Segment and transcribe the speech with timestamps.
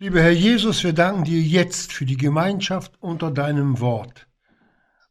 [0.00, 4.26] Lieber Herr Jesus, wir danken dir jetzt für die Gemeinschaft unter deinem Wort.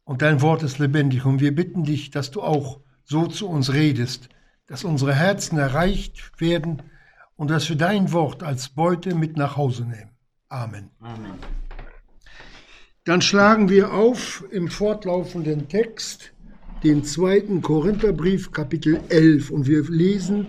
[0.04, 3.72] Und dein Wort ist lebendig und wir bitten dich, dass du auch so zu uns
[3.72, 4.28] redest,
[4.66, 6.82] dass unsere Herzen erreicht werden
[7.34, 10.10] und dass wir dein Wort als Beute mit nach Hause nehmen.
[10.50, 10.90] Amen.
[11.00, 11.32] Amen.
[13.04, 16.34] Dann schlagen wir auf im fortlaufenden Text
[16.82, 19.50] den zweiten Korintherbrief, Kapitel 11.
[19.50, 20.48] Und wir lesen,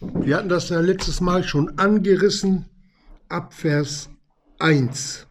[0.00, 2.66] wir hatten das ja letztes Mal schon angerissen,
[3.30, 4.10] ab Vers
[4.58, 5.26] 1.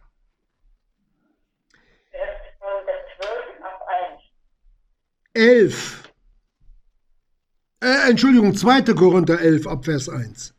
[5.34, 6.12] 11.
[7.82, 8.82] Äh, Entschuldigung, 2.
[8.94, 10.54] Korinther 11 ab Vers 1.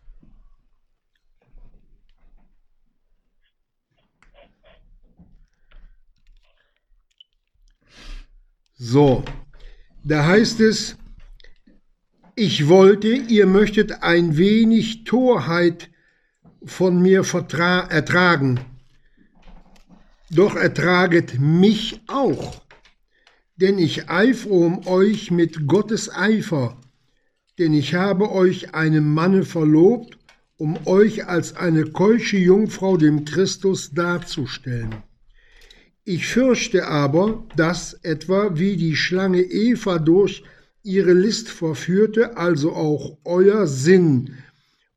[8.76, 9.24] So,
[10.04, 10.98] da heißt es,
[12.36, 15.91] ich wollte, ihr möchtet ein wenig Torheit
[16.64, 17.24] von mir
[17.90, 18.60] ertragen,
[20.30, 22.62] doch ertraget mich auch,
[23.56, 26.80] denn ich eifere um euch mit Gottes Eifer,
[27.60, 30.18] denn ich habe euch einem Manne verlobt,
[30.58, 34.96] um euch als eine keusche Jungfrau dem Christus darzustellen.
[36.04, 40.44] Ich fürchte aber, dass etwa wie die Schlange Eva durch
[40.84, 44.36] ihre List verführte, also auch euer Sinn,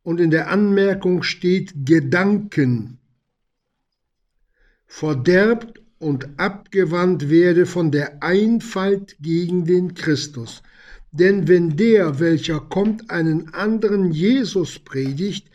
[0.05, 2.99] und in der Anmerkung steht Gedanken,
[4.87, 10.63] verderbt und abgewandt werde von der Einfalt gegen den Christus.
[11.11, 15.49] Denn wenn der, welcher kommt, einen anderen Jesus predigt,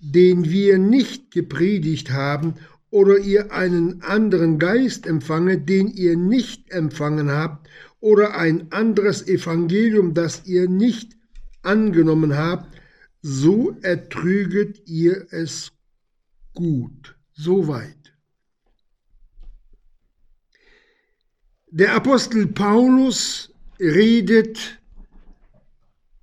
[0.00, 2.54] den wir nicht gepredigt haben
[2.90, 7.68] oder ihr einen anderen Geist empfange, den ihr nicht empfangen habt,
[8.00, 11.16] oder ein anderes Evangelium, das ihr nicht
[11.62, 12.79] angenommen habt,
[13.22, 15.72] so ertrüget ihr es
[16.54, 17.16] gut.
[17.32, 18.12] Soweit.
[21.70, 24.80] Der Apostel Paulus redet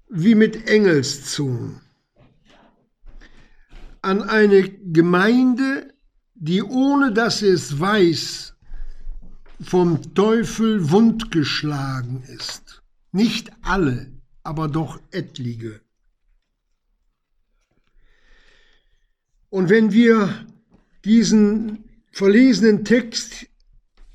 [0.09, 1.81] wie mit Engelszungen
[4.01, 5.93] an eine Gemeinde,
[6.35, 8.55] die ohne dass sie es weiß,
[9.59, 12.83] vom Teufel wundgeschlagen ist.
[13.11, 14.11] Nicht alle,
[14.43, 15.81] aber doch etliche.
[19.49, 20.45] Und wenn wir
[21.05, 23.47] diesen verlesenen Text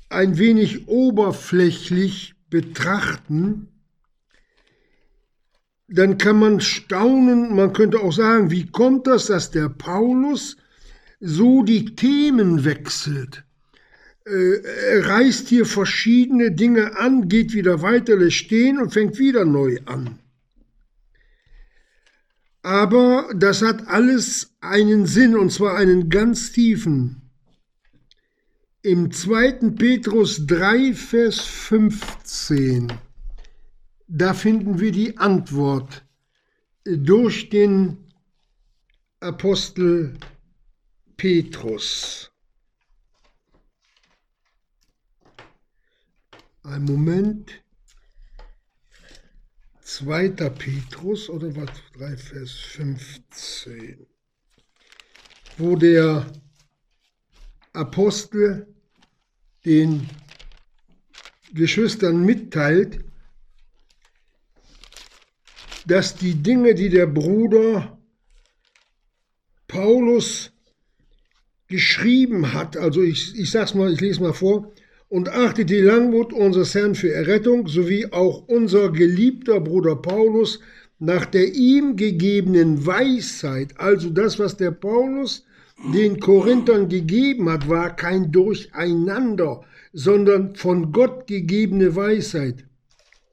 [0.09, 3.67] ein wenig oberflächlich betrachten,
[5.87, 10.57] dann kann man staunen, man könnte auch sagen, wie kommt das, dass der Paulus
[11.19, 13.43] so die Themen wechselt.
[14.25, 14.61] Äh,
[14.91, 19.79] er reißt hier verschiedene Dinge an, geht wieder weiter, lässt stehen und fängt wieder neu
[19.85, 20.19] an.
[22.63, 27.29] Aber das hat alles einen Sinn, und zwar einen ganz tiefen.
[28.81, 29.71] Im 2.
[29.71, 32.91] Petrus 3, Vers 15,
[34.07, 36.05] da finden wir die Antwort
[36.85, 37.97] durch den
[39.19, 40.17] Apostel
[41.17, 42.31] Petrus.
[46.63, 47.61] Ein Moment.
[49.83, 50.29] 2.
[50.29, 51.69] Petrus oder was?
[51.97, 54.05] 3 Vers 15.
[55.57, 56.25] Wo der
[57.73, 58.67] Apostel
[59.65, 60.09] den
[61.53, 63.03] Geschwistern mitteilt,
[65.85, 67.97] dass die Dinge, die der Bruder
[69.67, 70.51] Paulus
[71.67, 74.71] geschrieben hat, also ich, ich sag's mal, ich lese mal vor,
[75.13, 80.59] und achtet die Langmut unseres Herrn für Errettung, sowie auch unser geliebter Bruder Paulus
[80.97, 85.45] nach der ihm gegebenen Weisheit, also das, was der Paulus
[85.93, 92.65] den Korinthern gegeben hat, war kein Durcheinander, sondern von Gott gegebene Weisheit,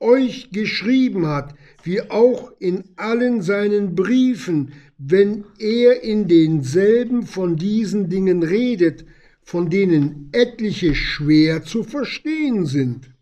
[0.01, 8.11] euch geschrieben hat, wie auch in allen seinen Briefen, wenn er in denselben von diesen
[8.11, 9.07] Dingen redet,
[9.51, 13.13] von denen etliche schwer zu verstehen sind.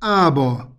[0.00, 0.76] Aber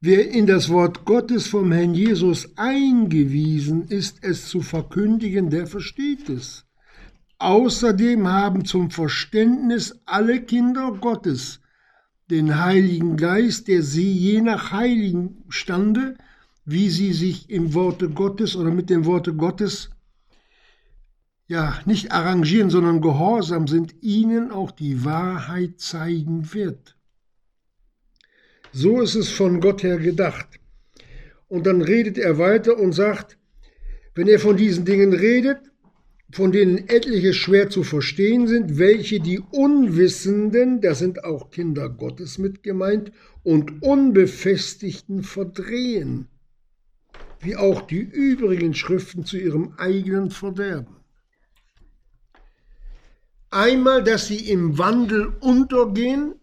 [0.00, 6.30] wer in das Wort Gottes vom Herrn Jesus eingewiesen ist, es zu verkündigen, der versteht
[6.30, 6.64] es.
[7.36, 11.60] Außerdem haben zum Verständnis alle Kinder Gottes
[12.30, 16.16] den Heiligen Geist, der sie je nach heiligen Stande
[16.66, 19.90] wie sie sich im Worte Gottes oder mit dem Worte Gottes
[21.48, 26.96] ja nicht arrangieren, sondern gehorsam sind, ihnen auch die Wahrheit zeigen wird.
[28.72, 30.60] So ist es von Gott her gedacht.
[31.48, 33.38] Und dann redet er weiter und sagt,
[34.14, 35.58] wenn er von diesen Dingen redet,
[36.32, 42.38] von denen etliche schwer zu verstehen sind, welche die Unwissenden, das sind auch Kinder Gottes
[42.38, 43.12] mit gemeint,
[43.44, 46.26] und Unbefestigten verdrehen,
[47.40, 50.96] wie auch die übrigen Schriften zu ihrem eigenen Verderben.
[53.50, 56.34] Einmal, dass sie im Wandel untergehen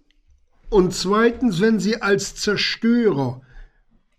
[0.70, 3.42] und zweitens, wenn sie als Zerstörer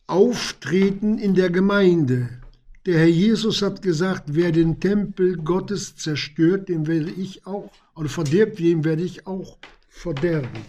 [0.07, 2.29] auftreten in der Gemeinde.
[2.87, 8.11] Der Herr Jesus hat gesagt, wer den Tempel Gottes zerstört, dem werde ich auch, oder
[8.11, 9.59] verdirbt, dem werde ich auch
[9.89, 10.67] verderben.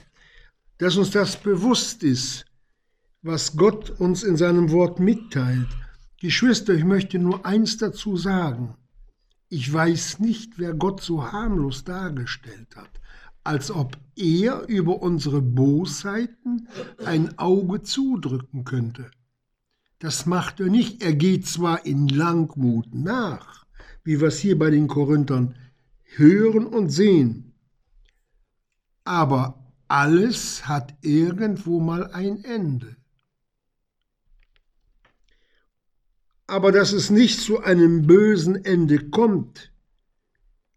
[0.78, 2.46] Dass uns das bewusst ist,
[3.22, 5.68] was Gott uns in seinem Wort mitteilt.
[6.22, 8.76] Geschwister, ich möchte nur eins dazu sagen.
[9.50, 12.90] Ich weiß nicht, wer Gott so harmlos dargestellt hat,
[13.44, 16.68] als ob er über unsere Bosheiten
[17.06, 19.12] ein Auge zudrücken könnte.
[20.00, 21.04] Das macht er nicht.
[21.04, 23.66] Er geht zwar in Langmut nach,
[24.04, 25.56] wie wir es hier bei den Korinthern
[26.04, 27.54] hören und sehen,
[29.06, 32.98] aber alles hat irgendwo mal ein Ende.
[36.48, 39.72] Aber dass es nicht zu einem bösen Ende kommt,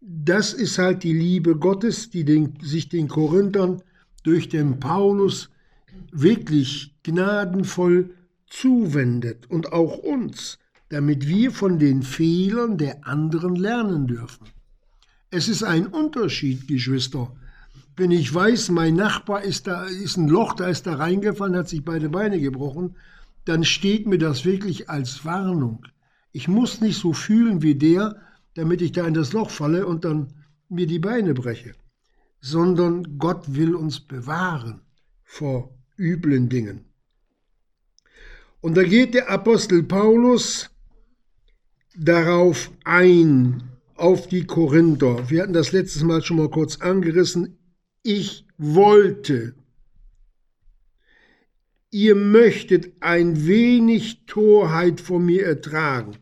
[0.01, 3.83] das ist halt die Liebe Gottes, die den, sich den Korinthern
[4.23, 5.49] durch den Paulus
[6.11, 8.15] wirklich gnadenvoll
[8.47, 10.57] zuwendet und auch uns,
[10.89, 14.47] damit wir von den Fehlern der anderen lernen dürfen.
[15.29, 17.31] Es ist ein Unterschied, Geschwister.
[17.95, 21.69] Wenn ich weiß, mein Nachbar ist da, ist ein Loch, da ist da reingefallen, hat
[21.69, 22.95] sich beide Beine gebrochen,
[23.49, 25.87] dann steht mir das wirklich als Warnung.
[26.31, 28.21] Ich muss nicht so fühlen wie der,
[28.53, 30.33] damit ich da in das Loch falle und dann
[30.69, 31.73] mir die Beine breche,
[32.41, 34.81] sondern Gott will uns bewahren
[35.23, 36.85] vor üblen Dingen.
[38.61, 40.69] Und da geht der Apostel Paulus
[41.97, 43.63] darauf ein,
[43.95, 45.27] auf die Korinther.
[45.29, 47.57] Wir hatten das letztes Mal schon mal kurz angerissen.
[48.03, 49.55] Ich wollte,
[51.91, 56.17] ihr möchtet ein wenig Torheit von mir ertragen,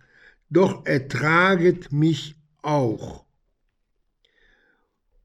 [0.49, 3.25] doch ertraget mich auch.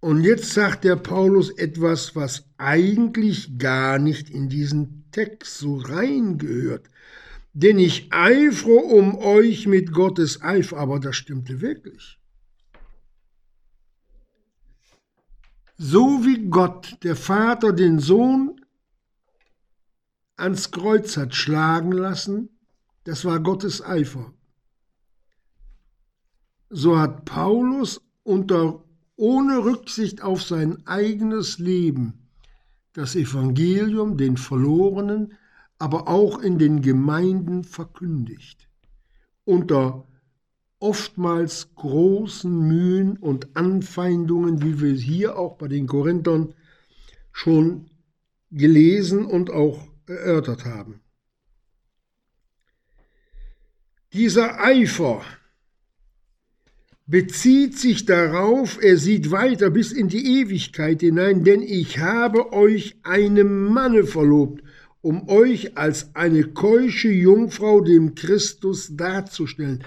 [0.00, 6.88] Und jetzt sagt der Paulus etwas, was eigentlich gar nicht in diesen Text so reingehört.
[7.52, 12.18] Denn ich eifere um euch mit Gottes Eifer, aber das stimmte wirklich.
[15.76, 18.61] So wie Gott, der Vater, den Sohn
[20.42, 22.48] ans Kreuz hat schlagen lassen,
[23.04, 24.34] das war Gottes Eifer.
[26.68, 28.82] So hat Paulus unter,
[29.14, 32.28] ohne Rücksicht auf sein eigenes Leben
[32.92, 35.34] das Evangelium den Verlorenen,
[35.78, 38.68] aber auch in den Gemeinden verkündigt.
[39.44, 40.06] Unter
[40.80, 46.54] oftmals großen Mühen und Anfeindungen, wie wir hier auch bei den Korinthern
[47.32, 47.90] schon
[48.50, 51.00] gelesen und auch erörtert haben.
[54.12, 55.22] Dieser Eifer
[57.06, 62.96] bezieht sich darauf, er sieht weiter bis in die Ewigkeit hinein, denn ich habe euch
[63.02, 64.62] einem Manne verlobt,
[65.00, 69.82] um euch als eine keusche Jungfrau dem Christus darzustellen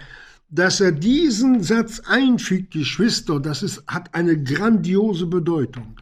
[0.49, 5.97] dass er diesen Satz einfügt, Geschwister, das ist, hat eine grandiose Bedeutung.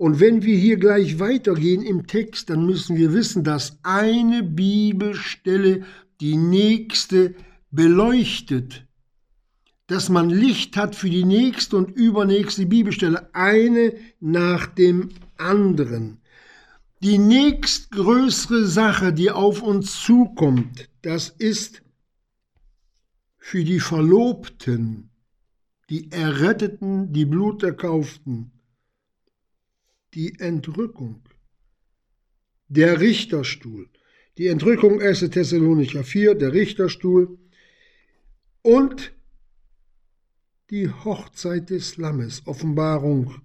[0.00, 5.84] Und wenn wir hier gleich weitergehen im Text, dann müssen wir wissen, dass eine Bibelstelle
[6.22, 7.34] die nächste
[7.70, 8.86] beleuchtet.
[9.88, 16.22] Dass man Licht hat für die nächste und übernächste Bibelstelle, eine nach dem anderen.
[17.02, 21.82] Die nächstgrößere Sache, die auf uns zukommt, das ist
[23.36, 25.10] für die Verlobten,
[25.90, 28.52] die Erretteten, die Blut erkauften,
[30.14, 31.22] die Entrückung,
[32.68, 33.88] der Richterstuhl,
[34.38, 35.20] die Entrückung 1.
[35.30, 37.38] Thessalonicher 4, der Richterstuhl
[38.62, 39.12] und
[40.70, 43.42] die Hochzeit des Lammes, Offenbarung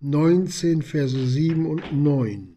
[0.00, 2.56] 19, Verse 7 und 9.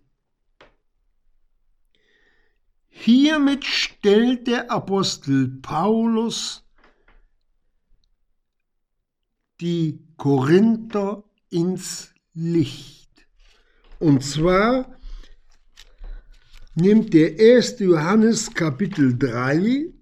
[2.90, 6.64] Hiermit stellt der Apostel Paulus
[9.60, 13.01] die Korinther ins Licht.
[14.02, 14.98] Und zwar
[16.74, 17.78] nimmt der 1.
[17.82, 19.94] Johannes Kapitel 3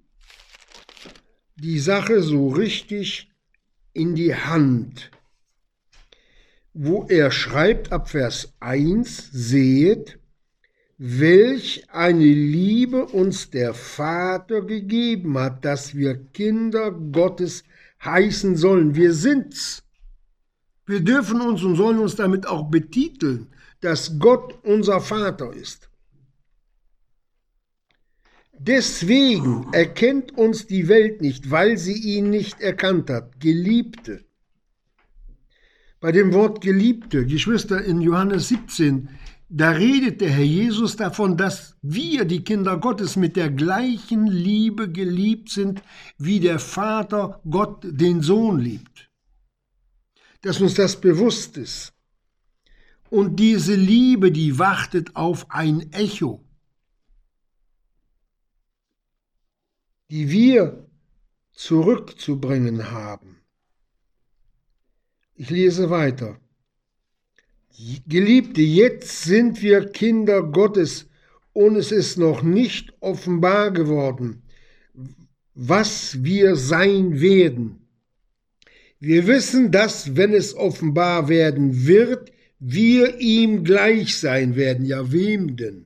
[1.57, 3.29] die Sache so richtig
[3.91, 5.11] in die Hand,
[6.73, 10.17] wo er schreibt ab Vers 1, sehet,
[10.97, 17.65] welch eine Liebe uns der Vater gegeben hat, dass wir Kinder Gottes
[18.01, 18.95] heißen sollen.
[18.95, 19.83] Wir sind's.
[20.85, 23.49] Wir dürfen uns und sollen uns damit auch betiteln,
[23.81, 25.89] dass Gott unser Vater ist.
[28.61, 33.39] Deswegen erkennt uns die Welt nicht, weil sie ihn nicht erkannt hat.
[33.39, 34.25] Geliebte.
[36.01, 39.09] Bei dem Wort Geliebte, Geschwister in Johannes 17,
[39.47, 44.91] da redet der Herr Jesus davon, dass wir, die Kinder Gottes, mit der gleichen Liebe
[44.91, 45.81] geliebt sind,
[46.17, 49.09] wie der Vater Gott den Sohn liebt.
[50.41, 51.93] Dass uns das bewusst ist.
[53.09, 56.43] Und diese Liebe, die wartet auf ein Echo,
[60.11, 60.87] die wir
[61.53, 63.37] zurückzubringen haben.
[65.35, 66.39] Ich lese weiter.
[68.07, 71.09] Geliebte, jetzt sind wir Kinder Gottes
[71.53, 74.43] und es ist noch nicht offenbar geworden,
[75.53, 77.87] was wir sein werden.
[78.99, 84.85] Wir wissen, dass, wenn es offenbar werden wird, wir ihm gleich sein werden.
[84.85, 85.85] Ja, wem denn?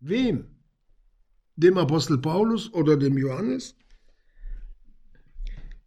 [0.00, 0.46] Wem?
[1.56, 3.76] Dem Apostel Paulus oder dem Johannes?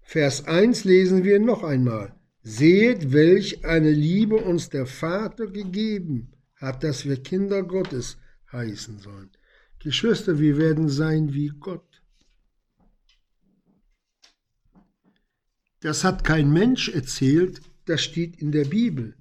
[0.02, 2.16] Vers 1 lesen wir noch einmal.
[2.42, 8.18] Seht, welch eine Liebe uns der Vater gegeben hat, dass wir Kinder Gottes
[8.54, 9.30] heißen sollen.
[9.80, 11.97] Geschwister, wir werden sein wie Gott.
[15.80, 19.16] Das hat kein Mensch erzählt, das steht in der Bibel.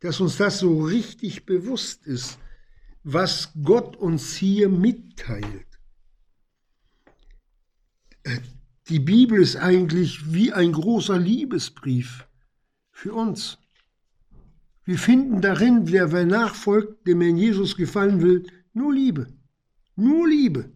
[0.00, 2.38] Dass uns das so richtig bewusst ist,
[3.02, 5.66] was Gott uns hier mitteilt.
[8.88, 12.26] Die Bibel ist eigentlich wie ein großer Liebesbrief
[12.90, 13.58] für uns.
[14.84, 19.32] Wir finden darin, wer, wer nachfolgt, dem in Jesus gefallen will, nur Liebe.
[19.96, 20.72] Nur Liebe.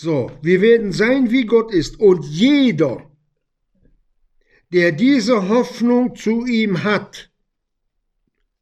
[0.00, 1.98] So, wir werden sein, wie Gott ist.
[1.98, 3.10] Und jeder,
[4.72, 7.32] der diese Hoffnung zu ihm hat,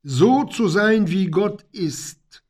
[0.02, 2.42] so zu sein, wie Gott ist,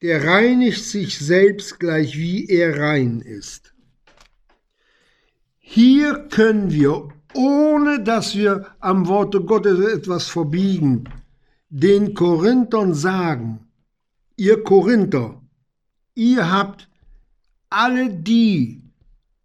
[0.00, 3.74] der reinigt sich selbst gleich wie er rein ist.
[5.58, 11.08] Hier können wir, ohne dass wir am Worte Gottes etwas verbiegen,
[11.68, 13.66] den Korinthern sagen,
[14.36, 15.40] ihr Korinther,
[16.14, 16.88] ihr habt
[17.70, 18.82] alle die,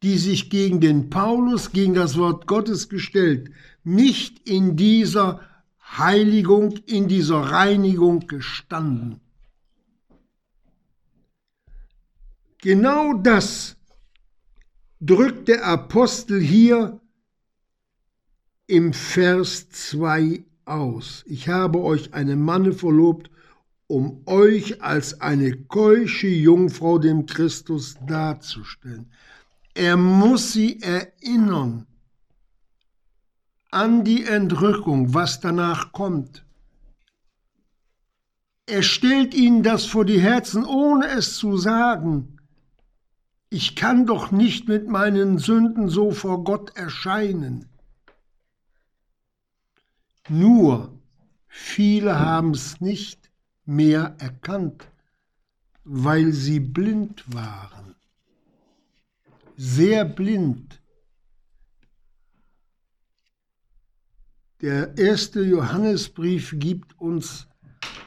[0.03, 3.51] die sich gegen den Paulus, gegen das Wort Gottes gestellt,
[3.83, 5.41] nicht in dieser
[5.97, 9.19] Heiligung, in dieser Reinigung gestanden.
[12.61, 13.77] Genau das
[14.99, 16.99] drückt der Apostel hier
[18.67, 21.23] im Vers 2 aus.
[21.25, 23.31] Ich habe euch einen Manne verlobt,
[23.89, 29.11] um euch als eine keusche Jungfrau dem Christus darzustellen.
[29.73, 31.85] Er muss sie erinnern
[33.71, 36.45] an die Entrückung, was danach kommt.
[38.65, 42.39] Er stellt ihnen das vor die Herzen, ohne es zu sagen
[43.49, 47.65] ich kann doch nicht mit meinen Sünden so vor Gott erscheinen.
[50.27, 50.93] Nur
[51.47, 53.18] viele haben es nicht
[53.69, 54.87] mehr erkannt,
[55.83, 57.95] weil sie blind waren.
[59.55, 60.81] Sehr blind.
[64.61, 67.47] Der erste Johannesbrief gibt uns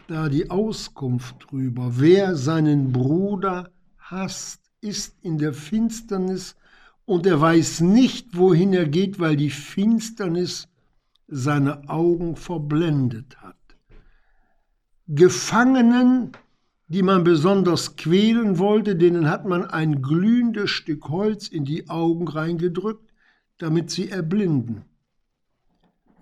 [0.08, 6.56] da die Auskunft drüber, wer seinen Bruder hasst ist in der Finsternis
[7.04, 10.68] und er weiß nicht, wohin er geht, weil die Finsternis
[11.28, 13.61] seine Augen verblendet hat.
[15.14, 16.32] Gefangenen,
[16.88, 22.28] die man besonders quälen wollte, denen hat man ein glühendes Stück Holz in die Augen
[22.28, 23.12] reingedrückt,
[23.58, 24.84] damit sie erblinden.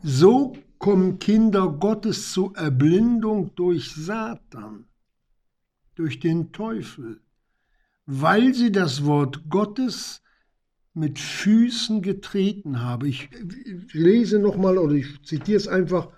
[0.02, 4.86] So kommen Kinder Gottes zur Erblindung durch Satan,
[5.94, 7.20] durch den Teufel
[8.12, 10.20] weil sie das Wort Gottes
[10.94, 13.06] mit Füßen getreten haben.
[13.06, 13.30] Ich
[13.92, 16.08] lese nochmal oder ich zitiere es einfach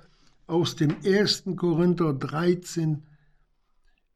[0.47, 1.45] aus dem 1.
[1.57, 3.03] Korinther 13,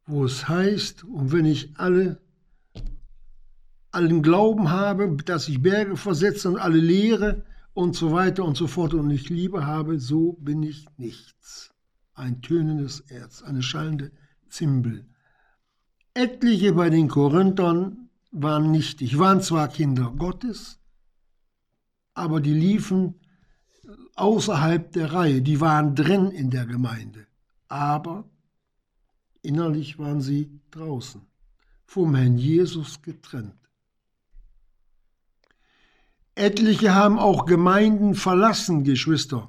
[0.06, 2.20] wo es heißt, und wenn ich alle,
[3.90, 8.66] allen Glauben habe, dass ich Berge versetze und alle Lehre und so weiter und so
[8.66, 11.72] fort und ich Liebe habe, so bin ich nichts.
[12.14, 14.12] Ein tönendes Erz, eine schallende
[14.48, 15.06] Zimbel.
[16.14, 20.78] Etliche bei den Korinthern waren nichtig, waren zwar Kinder Gottes,
[22.14, 23.20] aber die liefen
[24.14, 27.26] außerhalb der Reihe, die waren drin in der Gemeinde,
[27.68, 28.28] aber
[29.42, 31.22] innerlich waren sie draußen,
[31.84, 33.54] vom Herrn Jesus getrennt.
[36.34, 39.48] Etliche haben auch Gemeinden verlassen, Geschwister.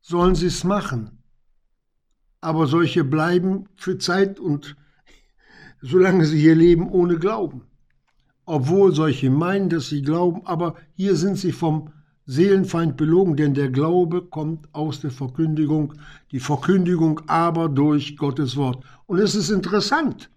[0.00, 1.22] Sollen sie es machen.
[2.40, 4.76] Aber solche bleiben für Zeit und
[5.80, 7.66] solange sie hier leben ohne Glauben.
[8.46, 11.92] Obwohl solche meinen, dass sie glauben, aber hier sind sie vom
[12.30, 15.94] Seelenfeind belogen, denn der Glaube kommt aus der Verkündigung,
[16.30, 18.84] die Verkündigung aber durch Gottes Wort.
[19.06, 20.30] Und es ist interessant,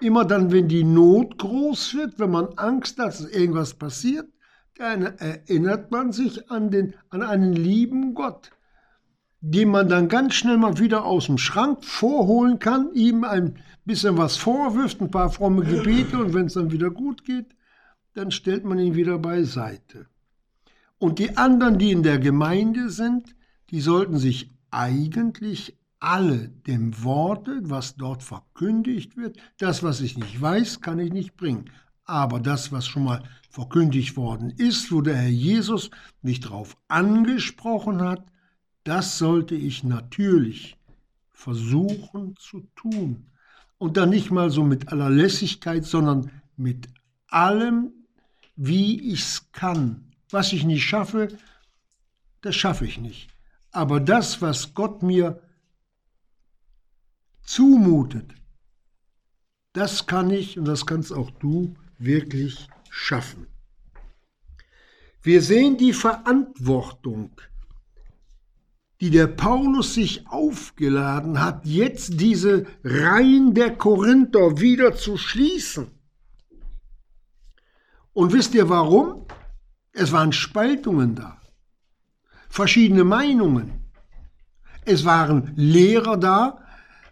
[0.00, 4.28] immer dann, wenn die Not groß wird, wenn man Angst hat, dass irgendwas passiert,
[4.76, 8.50] dann erinnert man sich an, den, an einen lieben Gott,
[9.40, 13.54] den man dann ganz schnell mal wieder aus dem Schrank vorholen kann, ihm ein
[13.86, 17.56] bisschen was vorwirft, ein paar fromme Gebete und wenn es dann wieder gut geht,
[18.12, 20.09] dann stellt man ihn wieder beiseite.
[21.00, 23.34] Und die anderen, die in der Gemeinde sind,
[23.70, 30.38] die sollten sich eigentlich alle dem Worte, was dort verkündigt wird, das, was ich nicht
[30.38, 31.70] weiß, kann ich nicht bringen.
[32.04, 35.90] Aber das, was schon mal verkündigt worden ist, wo der Herr Jesus
[36.20, 38.30] mich darauf angesprochen hat,
[38.84, 40.76] das sollte ich natürlich
[41.30, 43.24] versuchen zu tun.
[43.78, 46.88] Und dann nicht mal so mit aller Lässigkeit, sondern mit
[47.28, 47.90] allem,
[48.54, 50.09] wie ich es kann.
[50.30, 51.36] Was ich nicht schaffe,
[52.40, 53.28] das schaffe ich nicht.
[53.72, 55.42] Aber das, was Gott mir
[57.42, 58.34] zumutet,
[59.72, 63.46] das kann ich und das kannst auch du wirklich schaffen.
[65.22, 67.30] Wir sehen die Verantwortung,
[69.00, 75.90] die der Paulus sich aufgeladen hat, jetzt diese Reihen der Korinther wieder zu schließen.
[78.12, 79.26] Und wisst ihr warum?
[79.92, 81.40] Es waren Spaltungen da,
[82.48, 83.84] verschiedene Meinungen.
[84.84, 86.58] Es waren Lehrer da,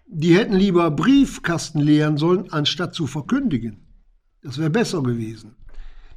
[0.07, 3.87] die hätten lieber Briefkasten leeren sollen, anstatt zu verkündigen.
[4.43, 5.57] Das wäre besser gewesen.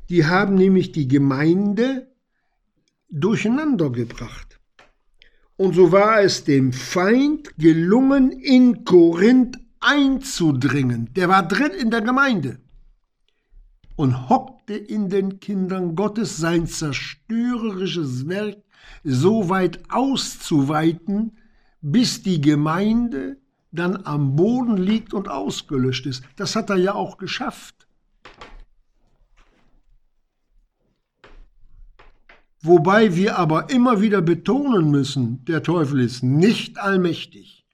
[0.10, 2.12] Die haben nämlich die Gemeinde
[3.10, 4.60] durcheinander gebracht.
[5.58, 11.14] Und so war es dem Feind gelungen, in Korinth einzudringen.
[11.14, 12.60] Der war drin in der Gemeinde
[13.96, 14.30] und
[14.72, 18.58] hockte in den Kindern Gottes sein zerstörerisches Werk
[19.04, 21.38] so weit auszuweiten,
[21.82, 23.38] bis die Gemeinde
[23.72, 26.24] dann am Boden liegt und ausgelöscht ist.
[26.36, 27.88] Das hat er ja auch geschafft.
[32.64, 37.66] Wobei wir aber immer wieder betonen müssen, der Teufel ist nicht allmächtig.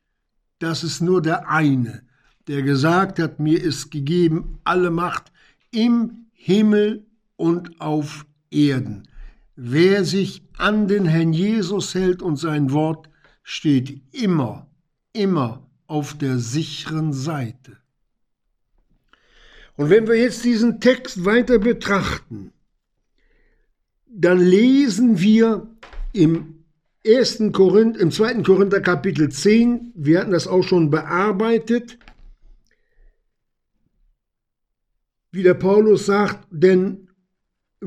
[0.60, 2.04] Das ist nur der eine,
[2.48, 5.34] der gesagt hat, mir ist gegeben alle Macht
[5.72, 7.06] im Himmel
[7.36, 9.10] und auf Erden.
[9.58, 13.10] Wer sich an den Herrn Jesus hält und sein Wort,
[13.44, 14.70] steht immer,
[15.12, 17.76] immer auf der sicheren Seite.
[19.76, 22.54] Und wenn wir jetzt diesen Text weiter betrachten,
[24.08, 25.68] dann lesen wir
[26.14, 26.64] im
[27.06, 27.44] 1.
[27.52, 28.44] Korinth, im 2.
[28.44, 32.00] Korinther Kapitel 10, wir hatten das auch schon bearbeitet,
[35.38, 37.10] wie der Paulus sagt, denn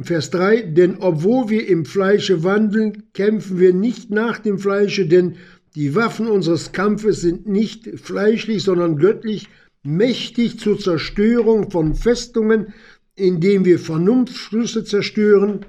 [0.00, 5.34] Vers 3, denn obwohl wir im Fleische wandeln, kämpfen wir nicht nach dem Fleische, denn
[5.74, 9.48] die Waffen unseres Kampfes sind nicht fleischlich, sondern göttlich,
[9.82, 12.72] mächtig zur Zerstörung von Festungen,
[13.16, 15.66] indem wir Vernunftschlüsse zerstören.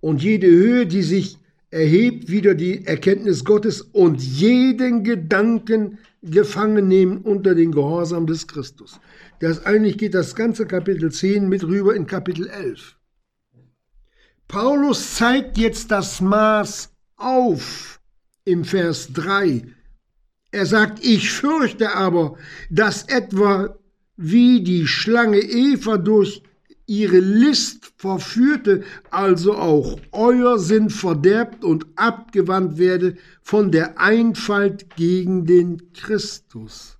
[0.00, 1.36] Und jede Höhe, die sich
[1.72, 9.00] erhebt, wieder die Erkenntnis Gottes und jeden Gedanken gefangen nehmen unter den Gehorsam des Christus.
[9.40, 12.96] Das eigentlich geht das ganze Kapitel 10 mit rüber in Kapitel 11.
[14.46, 18.00] Paulus zeigt jetzt das Maß auf
[18.44, 19.64] im Vers 3.
[20.50, 22.36] Er sagt, ich fürchte aber,
[22.68, 23.78] dass etwa
[24.16, 26.42] wie die Schlange Eva durch
[26.86, 35.46] ihre List verführte, also auch euer Sinn verderbt und abgewandt werde von der Einfalt gegen
[35.46, 36.98] den Christus.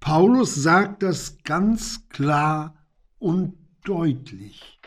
[0.00, 2.74] Paulus sagt das ganz klar
[3.18, 4.80] und deutlich.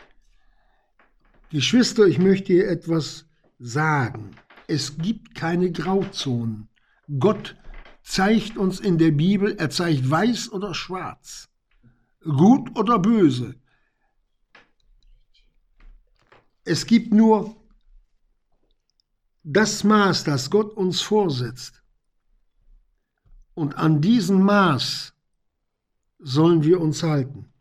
[1.50, 3.26] Geschwister, ich möchte hier etwas
[3.58, 4.30] sagen.
[4.66, 6.68] Es gibt keine Grauzonen.
[7.18, 7.56] Gott
[8.02, 11.50] zeigt uns in der Bibel, er zeigt weiß oder schwarz,
[12.24, 13.54] gut oder böse.
[16.64, 17.56] Es gibt nur
[19.42, 21.82] das Maß, das Gott uns vorsetzt.
[23.54, 25.12] Und an diesem Maß
[26.18, 27.52] sollen wir uns halten.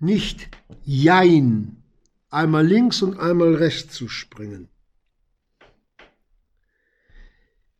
[0.00, 0.50] nicht
[0.84, 1.82] Jein,
[2.28, 4.68] einmal links und einmal rechts zu springen.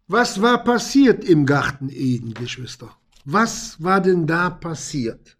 [0.07, 2.97] Was war passiert im Garten Eden, Geschwister?
[3.25, 5.37] Was war denn da passiert?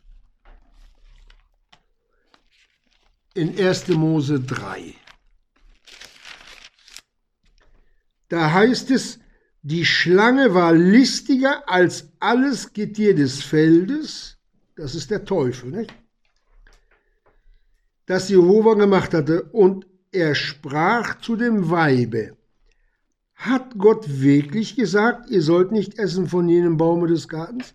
[3.35, 3.89] In 1.
[3.89, 4.95] Mose 3.
[8.29, 9.19] Da heißt es,
[9.63, 14.39] die Schlange war listiger als alles Getier des Feldes,
[14.77, 15.95] das ist der Teufel, nicht?
[18.07, 22.37] das Jehova gemacht hatte, und er sprach zu dem Weibe,
[23.47, 27.75] hat Gott wirklich gesagt, ihr sollt nicht essen von jenem Baume des Gartens?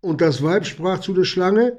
[0.00, 1.78] Und das Weib sprach zu der Schlange,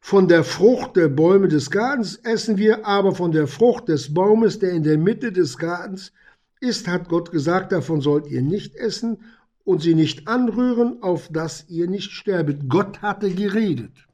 [0.00, 4.58] von der Frucht der Bäume des Gartens essen wir, aber von der Frucht des Baumes,
[4.58, 6.12] der in der Mitte des Gartens
[6.60, 9.18] ist, hat Gott gesagt, davon sollt ihr nicht essen
[9.64, 12.68] und sie nicht anrühren, auf dass ihr nicht sterbet.
[12.68, 14.06] Gott hatte geredet.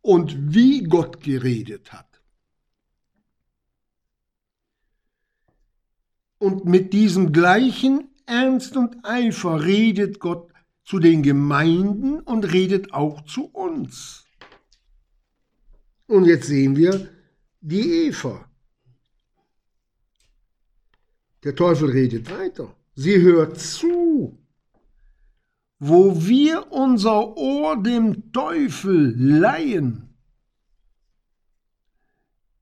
[0.00, 2.11] Und wie Gott geredet hat.
[6.42, 10.52] Und mit diesem gleichen Ernst und Eifer redet Gott
[10.82, 14.24] zu den Gemeinden und redet auch zu uns.
[16.08, 17.08] Und jetzt sehen wir
[17.60, 18.44] die Eva.
[21.44, 22.74] Der Teufel redet weiter.
[22.96, 24.36] Sie hört zu.
[25.78, 30.12] Wo wir unser Ohr dem Teufel leihen.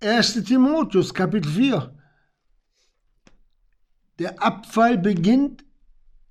[0.02, 0.44] 1.
[0.44, 1.96] Timotheus Kapitel 4
[4.20, 5.64] der Abfall beginnt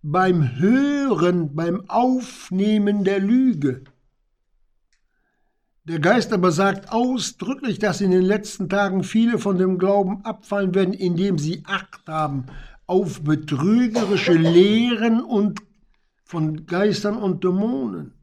[0.03, 3.83] beim Hören, beim Aufnehmen der Lüge.
[5.85, 10.75] Der Geist aber sagt ausdrücklich, dass in den letzten Tagen viele von dem Glauben abfallen
[10.75, 12.45] werden, indem sie Acht haben
[12.85, 15.59] auf betrügerische Lehren und
[16.23, 18.13] von Geistern und Dämonen.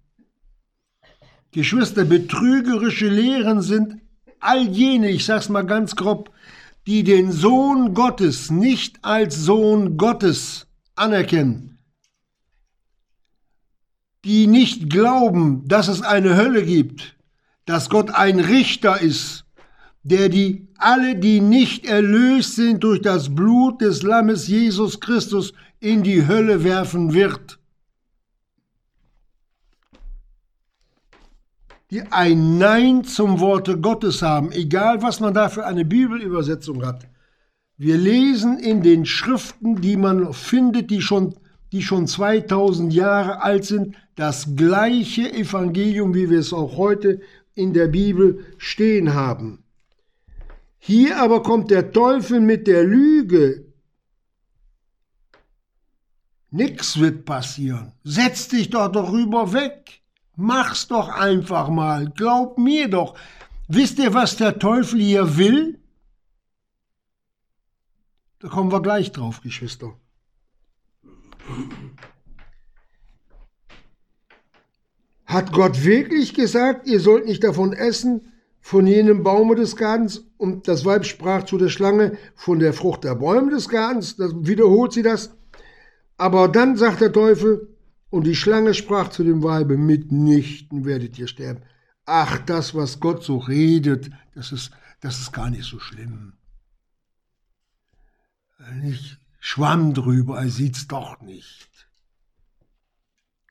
[1.51, 3.97] Geschwister, betrügerische Lehren sind
[4.39, 6.31] all jene, ich sag's mal ganz grob,
[6.87, 11.79] die den Sohn Gottes nicht als Sohn Gottes anerkennen,
[14.25, 17.17] die nicht glauben, dass es eine Hölle gibt,
[17.65, 19.45] dass Gott ein Richter ist,
[20.05, 26.03] der die alle, die nicht erlöst sind durch das Blut des Lammes Jesus Christus, in
[26.05, 27.59] die Hölle werfen wird.
[31.91, 37.07] Die ein Nein zum Worte Gottes haben, egal was man da für eine Bibelübersetzung hat.
[37.77, 41.35] Wir lesen in den Schriften, die man findet, die schon,
[41.73, 47.21] die schon 2000 Jahre alt sind, das gleiche Evangelium, wie wir es auch heute
[47.55, 49.63] in der Bibel stehen haben.
[50.79, 53.67] Hier aber kommt der Teufel mit der Lüge.
[56.51, 57.93] Nix wird passieren.
[58.05, 60.01] Setz dich doch darüber weg.
[60.37, 62.11] Mach's doch einfach mal.
[62.11, 63.17] Glaub mir doch.
[63.69, 65.81] Wisst ihr, was der Teufel hier will?
[68.39, 69.97] Da kommen wir gleich drauf, Geschwister.
[75.25, 80.25] Hat Gott wirklich gesagt, ihr sollt nicht davon essen, von jenem Baume des Gartens?
[80.37, 84.17] Und das Weib sprach zu der Schlange, von der Frucht der Bäume des Gartens.
[84.17, 85.35] Das wiederholt sie das.
[86.19, 87.76] Aber dann sagt der Teufel,
[88.11, 91.63] und die Schlange sprach zu dem Weibe, mitnichten werdet ihr sterben.
[92.05, 96.35] Ach, das, was Gott so redet, das ist, das ist gar nicht so schlimm.
[98.85, 101.89] Ich schwamm drüber, er sieht's doch nicht.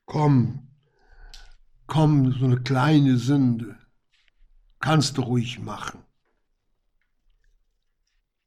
[0.06, 0.68] Komm,
[1.88, 3.78] komm, so eine kleine Sünde.
[4.80, 6.04] Kannst du ruhig machen.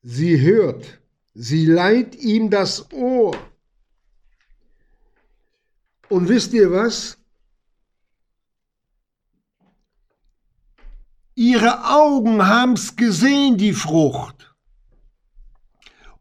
[0.03, 1.01] Sie hört,
[1.35, 3.37] sie leiht ihm das Ohr
[6.09, 7.19] und wisst ihr was?
[11.35, 14.55] Ihre Augen haben's gesehen, die Frucht.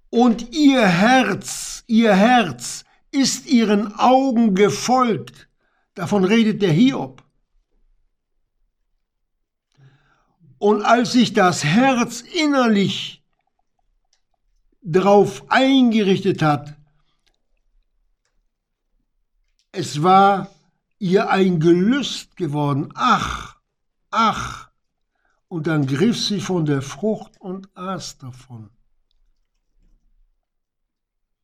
[0.10, 5.50] Und ihr Herz, ihr Herz ist ihren Augen gefolgt.
[5.96, 7.24] Davon redet der Hiob.
[10.60, 13.24] Und als sich das Herz innerlich
[14.82, 16.77] darauf eingerichtet hat,
[19.72, 20.50] es war
[21.00, 22.90] ihr ein Gelüst geworden.
[22.96, 23.58] Ach,
[24.12, 24.70] ach.
[25.48, 28.70] Und dann griff sie von der Frucht und aß davon.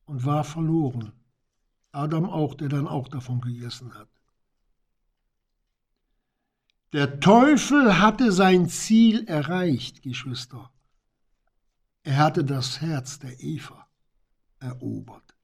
[0.04, 1.12] Und war verloren.
[1.92, 4.08] Adam auch, der dann auch davon gegessen hat.
[6.92, 10.70] Der Teufel hatte sein Ziel erreicht, Geschwister.
[12.02, 13.88] Er hatte das Herz der Eva
[14.60, 15.34] erobert.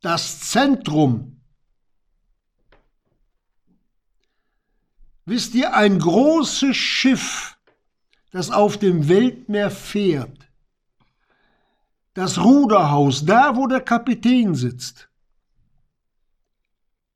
[0.00, 1.40] Das Zentrum
[5.28, 7.58] Wisst ihr, ein großes Schiff,
[8.30, 10.48] das auf dem Weltmeer fährt,
[12.14, 15.10] das Ruderhaus, da wo der Kapitän sitzt,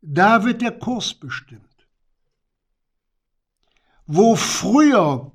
[0.03, 1.89] da wird der Kurs bestimmt.
[4.05, 5.33] Wo früher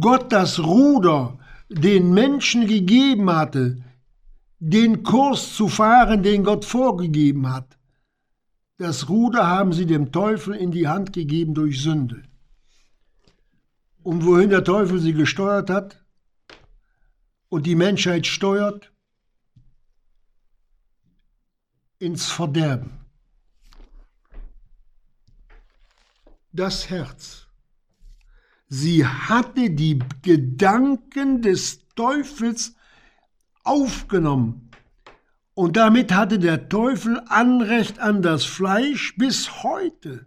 [0.00, 3.84] Gott das Ruder den Menschen gegeben hatte,
[4.58, 7.78] den Kurs zu fahren, den Gott vorgegeben hat,
[8.80, 12.22] das Ruder haben sie dem Teufel in die Hand gegeben durch Sünde.
[14.02, 16.02] Und wohin der Teufel sie gesteuert hat
[17.50, 18.90] und die Menschheit steuert?
[21.98, 22.92] Ins Verderben.
[26.50, 27.48] Das Herz.
[28.66, 32.74] Sie hatte die Gedanken des Teufels
[33.62, 34.69] aufgenommen
[35.60, 40.24] und damit hatte der Teufel Anrecht an das Fleisch bis heute.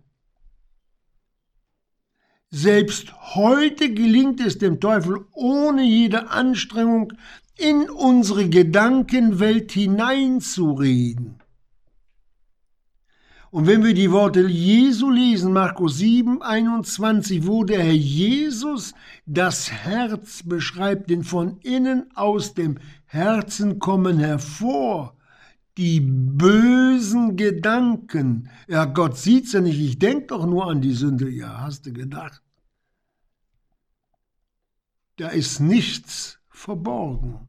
[2.52, 7.13] Selbst heute gelingt es dem Teufel ohne jede Anstrengung
[7.58, 11.41] in unsere Gedankenwelt hineinzureden.
[13.50, 18.93] Und wenn wir die Worte Jesu lesen, Markus 7, 21, wo der Herr Jesus
[19.26, 25.17] das Herz beschreibt, denn von innen aus dem Herzen kommen hervor
[25.78, 28.50] die bösen Gedanken.
[28.68, 31.30] Ja, Gott sieht's ja nicht, ich denk doch nur an die Sünde.
[31.30, 32.42] Ja, hast du gedacht.
[35.18, 37.48] Da ist nichts verborgen.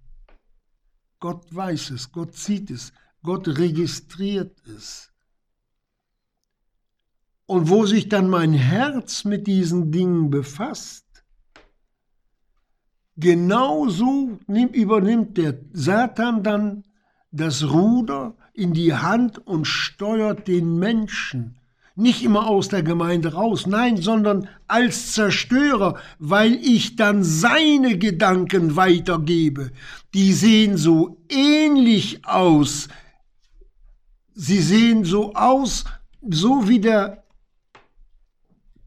[1.21, 5.11] Gott weiß es, Gott sieht es, Gott registriert es.
[7.47, 11.25] Und wo sich dann mein Herz mit diesen Dingen befasst,
[13.17, 16.85] genauso übernimmt der Satan dann
[17.35, 21.57] das Ruder in die Hand und steuert den Menschen.
[21.97, 28.77] Nicht immer aus der Gemeinde raus, nein, sondern als Zerstörer, weil ich dann seine Gedanken
[28.77, 29.70] weitergebe.
[30.12, 32.88] Die sehen so ähnlich aus.
[34.35, 35.85] Sie sehen so aus,
[36.29, 37.25] so wie der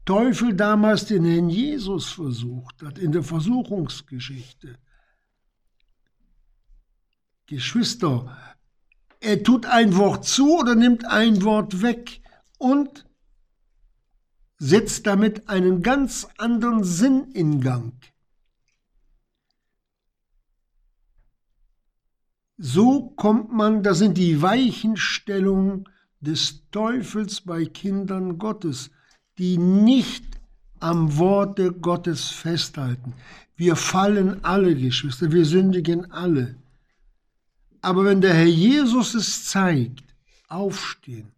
[0.04, 4.76] Teufel damals den Herrn Jesus versucht hat in der Versuchungsgeschichte.
[7.48, 8.36] Geschwister,
[9.20, 12.20] er tut ein Wort zu oder nimmt ein Wort weg
[12.58, 13.06] und
[14.58, 17.94] setzt damit einen ganz anderen Sinn in Gang.
[22.58, 25.88] So kommt man, das sind die Weichenstellungen
[26.20, 28.90] des Teufels bei Kindern Gottes,
[29.38, 30.24] die nicht
[30.80, 33.14] am Worte Gottes festhalten.
[33.56, 36.56] Wir fallen alle, Geschwister, wir sündigen alle.
[37.80, 40.04] Aber wenn der Herr Jesus es zeigt,
[40.48, 41.32] aufstehen.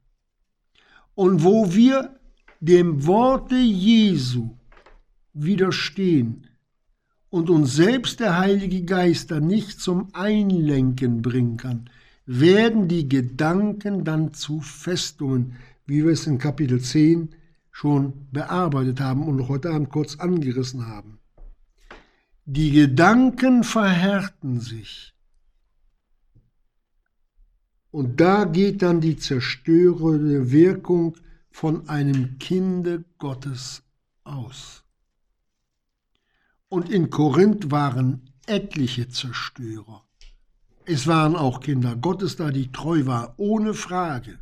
[1.15, 2.19] Und wo wir
[2.61, 4.51] dem Worte Jesu
[5.33, 6.47] widerstehen
[7.29, 11.91] und uns selbst der Heilige Geist dann nicht zum Einlenken bringen kann,
[12.27, 17.31] werden die Gedanken dann zu Festungen, wie wir es in Kapitel 10
[17.71, 21.19] schon bearbeitet haben und heute Abend kurz angerissen haben.
[22.45, 25.15] Die Gedanken verhärten sich
[27.91, 31.17] und da geht dann die zerstörende Wirkung
[31.51, 33.83] von einem Kinde Gottes
[34.25, 34.85] aus.
[36.69, 40.05] Und in Korinth waren etliche Zerstörer.
[40.85, 44.39] Es waren auch Kinder Gottes da, die treu waren, ohne Frage.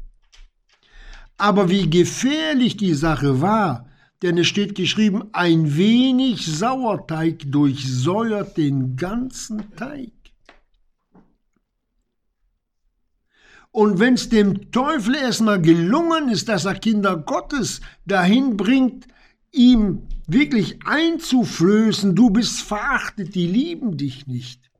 [1.37, 3.88] Aber wie gefährlich die Sache war,
[4.22, 10.17] denn es steht geschrieben, ein wenig Sauerteig durchsäuert den ganzen Teig.
[13.70, 19.07] Und wenn es dem Teufel erstmal gelungen ist, dass er Kinder Gottes dahin bringt,
[19.52, 24.70] ihm wirklich einzuflößen, du bist verachtet, die lieben dich nicht.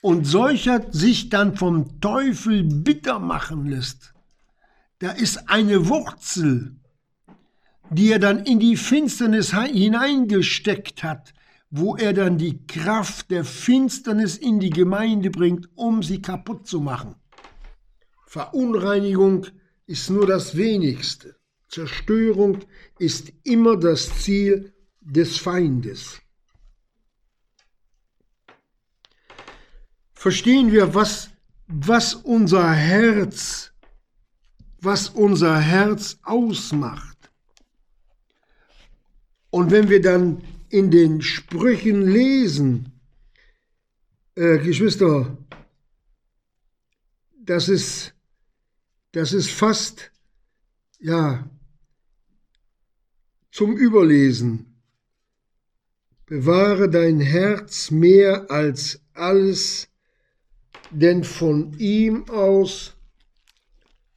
[0.00, 4.14] Und solcher sich dann vom Teufel bitter machen lässt,
[4.98, 6.76] da ist eine Wurzel,
[7.90, 11.34] die er dann in die Finsternis hineingesteckt hat,
[11.70, 16.80] wo er dann die Kraft der Finsternis in die Gemeinde bringt, um sie kaputt zu
[16.80, 17.14] machen.
[18.32, 19.46] Verunreinigung
[19.84, 21.36] ist nur das wenigste.
[21.68, 22.60] Zerstörung
[22.98, 26.18] ist immer das Ziel des Feindes.
[30.14, 31.28] Verstehen wir, was,
[31.66, 33.70] was unser Herz,
[34.80, 37.30] was unser Herz ausmacht.
[39.50, 42.98] Und wenn wir dann in den Sprüchen lesen,
[44.36, 45.36] äh, Geschwister,
[47.44, 48.14] das ist
[49.12, 50.10] das ist fast,
[50.98, 51.48] ja,
[53.50, 54.66] zum Überlesen.
[56.26, 59.88] Bewahre dein Herz mehr als alles,
[60.90, 62.94] denn von ihm aus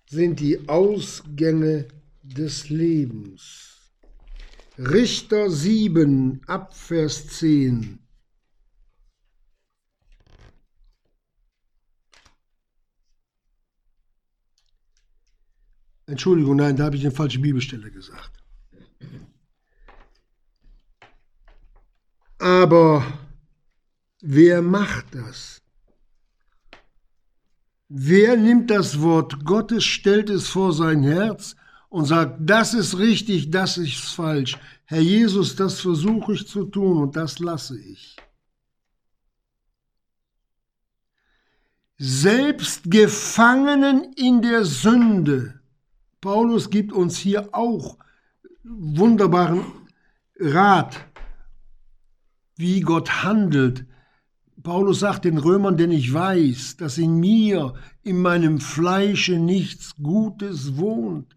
[0.09, 1.87] sind die Ausgänge
[2.23, 3.91] des Lebens.
[4.77, 8.04] Richter 7 ab Vers 10.
[16.07, 18.31] Entschuldigung, nein, da habe ich eine falsche Bibelstelle gesagt.
[22.37, 23.05] Aber
[24.21, 25.61] wer macht das?
[27.87, 31.55] Wer nimmt das Wort Gottes, stellt es vor sein Herz
[31.89, 34.57] und sagt, das ist richtig, das ist falsch.
[34.85, 38.15] Herr Jesus, das versuche ich zu tun und das lasse ich.
[41.97, 45.61] Selbst Gefangenen in der Sünde
[46.21, 47.97] Paulus gibt uns hier auch
[48.63, 49.63] wunderbaren
[50.39, 51.05] Rat,
[52.57, 53.85] wie Gott handelt.
[54.63, 60.77] Paulus sagt den Römern, denn ich weiß, dass in mir, in meinem Fleische nichts Gutes
[60.77, 61.35] wohnt.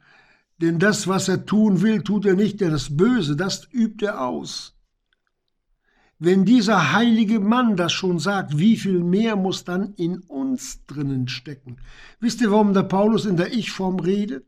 [0.61, 4.25] Denn das, was er tun will, tut er nicht, der das Böse, das übt er
[4.25, 4.75] aus.
[6.19, 11.29] Wenn dieser heilige Mann das schon sagt, wie viel mehr muss dann in uns drinnen
[11.29, 11.77] stecken?
[12.19, 14.48] Wisst ihr, warum der Paulus in der Ich-Form redet?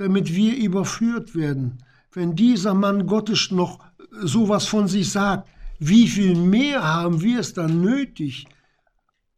[0.00, 1.84] Damit wir überführt werden.
[2.10, 5.46] Wenn dieser Mann Gottes noch sowas von sich sagt,
[5.78, 8.46] wie viel mehr haben wir es dann nötig,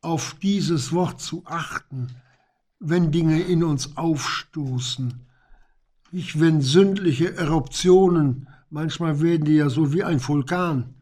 [0.03, 2.13] auf dieses Wort zu achten,
[2.79, 5.15] wenn Dinge in uns aufstoßen.
[6.13, 10.95] Ich, wenn sündliche Eruptionen, manchmal werden die ja so wie ein Vulkan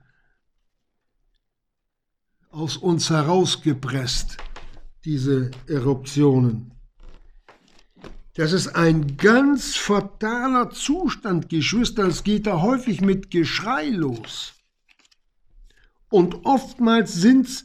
[2.51, 4.39] aus uns herausgepresst,
[5.05, 6.80] diese Eruptionen.
[8.35, 12.05] Das ist ein ganz fataler Zustand, Geschwister.
[12.05, 14.55] Es geht da häufig mit Geschrei los.
[16.09, 17.65] Und oftmals sind es,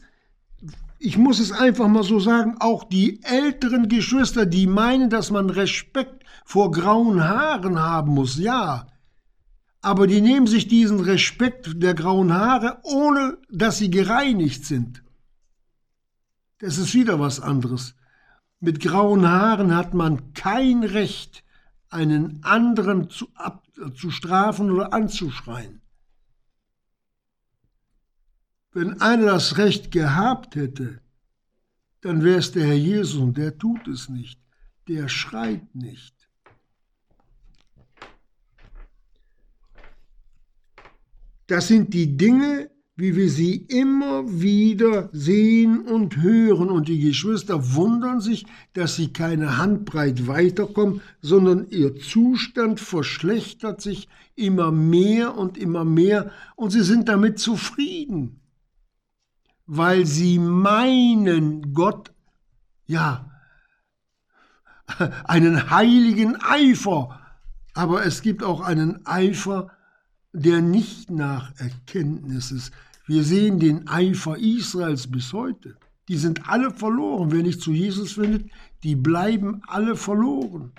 [0.98, 5.50] ich muss es einfach mal so sagen, auch die älteren Geschwister, die meinen, dass man
[5.50, 8.38] Respekt vor grauen Haaren haben muss.
[8.38, 8.86] Ja,
[9.82, 15.02] aber die nehmen sich diesen Respekt der grauen Haare, ohne dass sie gereinigt sind.
[16.58, 17.94] Das ist wieder was anderes.
[18.60, 21.44] Mit grauen Haaren hat man kein Recht,
[21.88, 25.80] einen anderen zu, ab, zu strafen oder anzuschreien.
[28.72, 31.00] Wenn einer das Recht gehabt hätte,
[32.00, 34.40] dann wäre es der Herr Jesus und der tut es nicht.
[34.88, 36.14] Der schreit nicht.
[41.46, 46.70] Das sind die Dinge, wie wir sie immer wieder sehen und hören.
[46.70, 54.08] Und die Geschwister wundern sich, dass sie keine Handbreit weiterkommen, sondern ihr Zustand verschlechtert sich
[54.34, 58.40] immer mehr und immer mehr und sie sind damit zufrieden,
[59.66, 62.12] weil sie meinen, Gott,
[62.86, 63.30] ja,
[65.24, 67.20] einen heiligen Eifer,
[67.74, 69.75] aber es gibt auch einen Eifer,
[70.36, 72.72] der nicht nach Erkenntnis ist,
[73.06, 75.76] wir sehen den Eifer Israels bis heute.
[76.08, 77.32] Die sind alle verloren.
[77.32, 78.50] Wer nicht zu Jesus findet,
[78.82, 80.72] die bleiben alle verloren.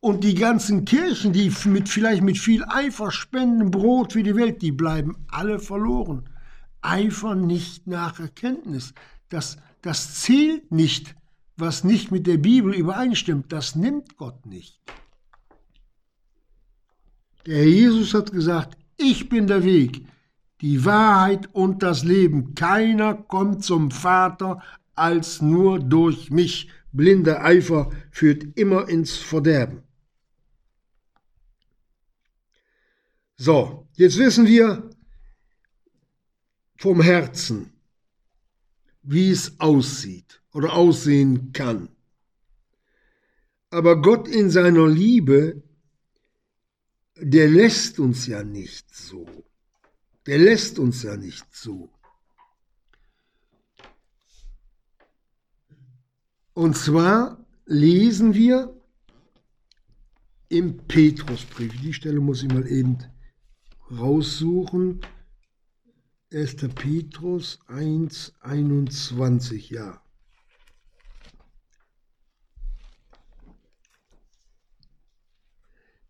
[0.00, 4.60] Und die ganzen Kirchen, die mit, vielleicht mit viel Eifer spenden Brot für die Welt,
[4.62, 6.28] die bleiben alle verloren.
[6.82, 8.92] Eifer nicht nach Erkenntnis.
[9.30, 11.16] Das, das zählt nicht,
[11.56, 13.50] was nicht mit der Bibel übereinstimmt.
[13.50, 14.80] Das nimmt Gott nicht.
[17.46, 20.04] Der Jesus hat gesagt, ich bin der Weg,
[20.60, 22.54] die Wahrheit und das Leben.
[22.54, 24.62] Keiner kommt zum Vater
[24.94, 26.70] als nur durch mich.
[26.92, 29.82] Blinder Eifer führt immer ins Verderben.
[33.36, 34.88] So, jetzt wissen wir
[36.78, 37.70] vom Herzen,
[39.02, 41.90] wie es aussieht oder aussehen kann.
[43.68, 45.62] Aber Gott in seiner Liebe,
[47.18, 49.26] der lässt uns ja nicht so.
[50.26, 51.90] Der lässt uns ja nicht so.
[56.52, 58.74] Und zwar lesen wir
[60.48, 62.98] im Petrusbrief, die Stelle muss ich mal eben
[63.90, 65.00] raussuchen,
[66.32, 66.56] 1.
[66.74, 70.02] Petrus 1, 21, ja.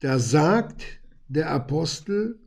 [0.00, 0.84] Da sagt
[1.28, 2.38] der Apostel,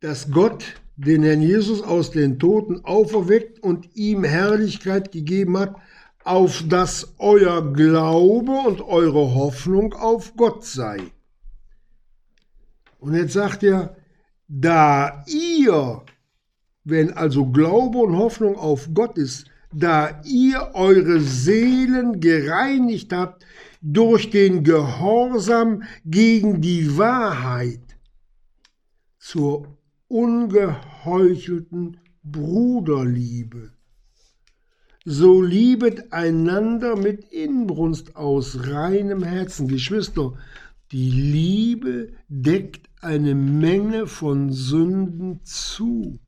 [0.00, 0.64] dass Gott
[0.96, 5.76] den Herrn Jesus aus den Toten auferweckt und ihm Herrlichkeit gegeben hat,
[6.24, 10.98] auf dass euer Glaube und eure Hoffnung auf Gott sei.
[12.98, 13.96] Und jetzt sagt er,
[14.48, 16.02] da ihr,
[16.84, 23.46] wenn also Glaube und Hoffnung auf Gott ist, da ihr eure Seelen gereinigt habt
[23.80, 27.98] durch den Gehorsam gegen die Wahrheit
[29.18, 29.78] zur
[30.08, 33.72] ungeheuchelten Bruderliebe.
[35.04, 39.66] So liebet einander mit Inbrunst aus reinem Herzen.
[39.66, 40.34] Geschwister,
[40.92, 46.20] die Liebe deckt eine Menge von Sünden zu,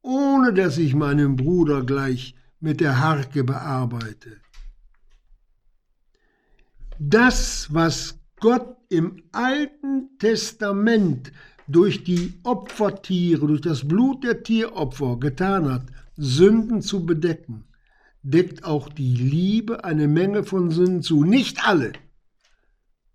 [0.00, 4.41] ohne dass ich meinen Bruder gleich mit der Harke bearbeite.
[7.04, 11.32] Das, was Gott im Alten Testament
[11.66, 15.86] durch die Opfertiere, durch das Blut der Tieropfer getan hat,
[16.16, 17.64] Sünden zu bedecken,
[18.22, 21.24] deckt auch die Liebe eine Menge von Sünden zu.
[21.24, 21.92] Nicht alle.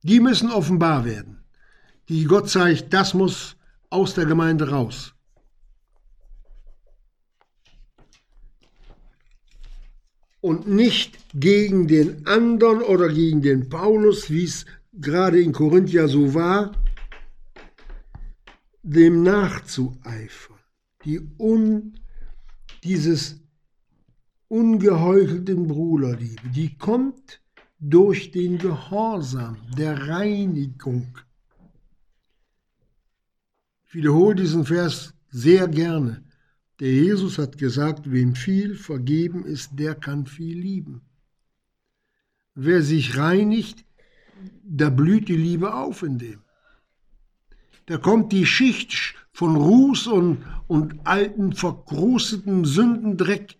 [0.03, 1.45] Die müssen offenbar werden.
[2.09, 3.55] Die Gott zeigt, das muss
[3.89, 5.13] aus der Gemeinde raus.
[10.47, 16.33] Und nicht gegen den anderen oder gegen den Paulus, wie es gerade in Korinthia so
[16.33, 16.71] war,
[18.81, 20.59] dem nachzueifern.
[21.03, 21.99] Die un,
[22.85, 23.41] dieses
[24.47, 27.41] ungeheuchelten Bruderliebe, die kommt
[27.81, 31.09] durch den Gehorsam der Reinigung.
[33.85, 36.23] Ich wiederhole diesen Vers sehr gerne.
[36.79, 41.01] Der Jesus hat gesagt, wem viel vergeben ist, der kann viel lieben.
[42.53, 43.83] Wer sich reinigt,
[44.63, 46.41] da blüht die Liebe auf in dem.
[47.87, 53.55] Da kommt die Schicht von Ruß und, und alten, verkrusteten Sündendreck,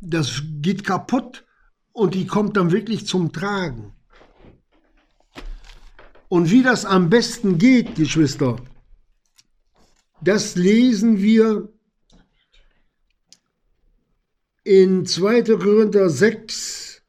[0.00, 1.44] das geht kaputt
[1.92, 3.92] und die kommt dann wirklich zum Tragen.
[6.28, 8.56] Und wie das am besten geht, Geschwister,
[10.20, 11.71] das lesen wir
[14.64, 15.42] in 2.
[15.58, 17.02] Korinther 6,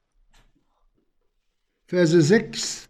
[1.88, 2.84] Verse 6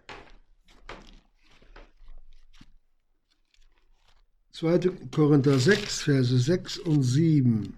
[4.63, 4.79] 2.
[5.11, 7.77] Korinther 6, Verse 6 und 7.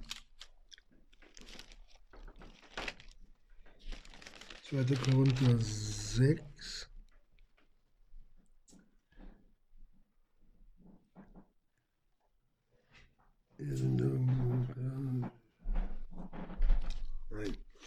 [4.61, 4.83] 2.
[4.97, 6.89] Korinther 6.
[13.57, 14.44] Nein,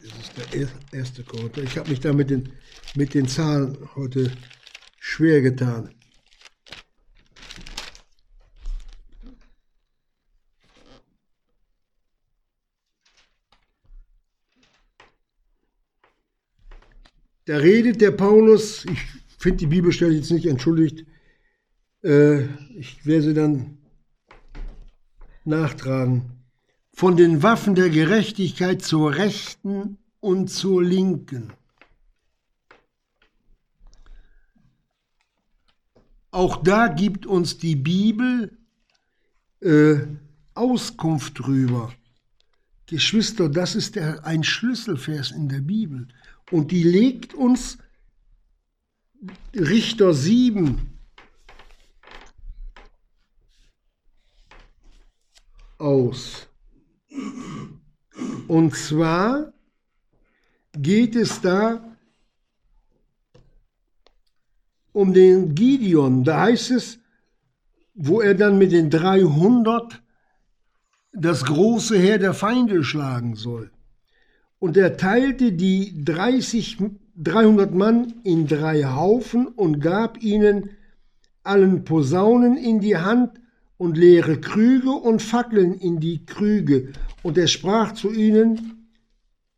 [0.08, 1.62] das ist der erste Korinther.
[1.62, 2.52] Ich habe mich da mit den,
[2.94, 4.30] mit den Zahlen heute
[4.98, 5.94] schwer getan.
[17.46, 18.98] Da redet der Paulus, ich
[19.38, 21.06] finde die Bibelstelle jetzt nicht entschuldigt,
[22.04, 22.42] äh,
[22.76, 23.78] ich werde sie dann
[25.44, 26.37] nachtragen,
[26.98, 31.52] von den Waffen der Gerechtigkeit zur Rechten und zur Linken.
[36.32, 38.58] Auch da gibt uns die Bibel
[39.60, 39.98] äh,
[40.54, 41.94] Auskunft drüber.
[42.86, 46.08] Geschwister, das ist der, ein Schlüsselvers in der Bibel.
[46.50, 47.78] Und die legt uns
[49.54, 50.98] Richter 7
[55.78, 56.47] aus.
[58.48, 59.52] Und zwar
[60.72, 61.96] geht es da
[64.92, 66.24] um den Gideon.
[66.24, 66.98] Da heißt es,
[67.94, 70.02] wo er dann mit den 300
[71.12, 73.70] das große Heer der Feinde schlagen soll.
[74.58, 76.78] Und er teilte die 30,
[77.16, 80.70] 300 Mann in drei Haufen und gab ihnen
[81.42, 83.40] allen Posaunen in die Hand
[83.78, 86.92] und leere Krüge und Fackeln in die Krüge.
[87.22, 88.90] Und er sprach zu ihnen,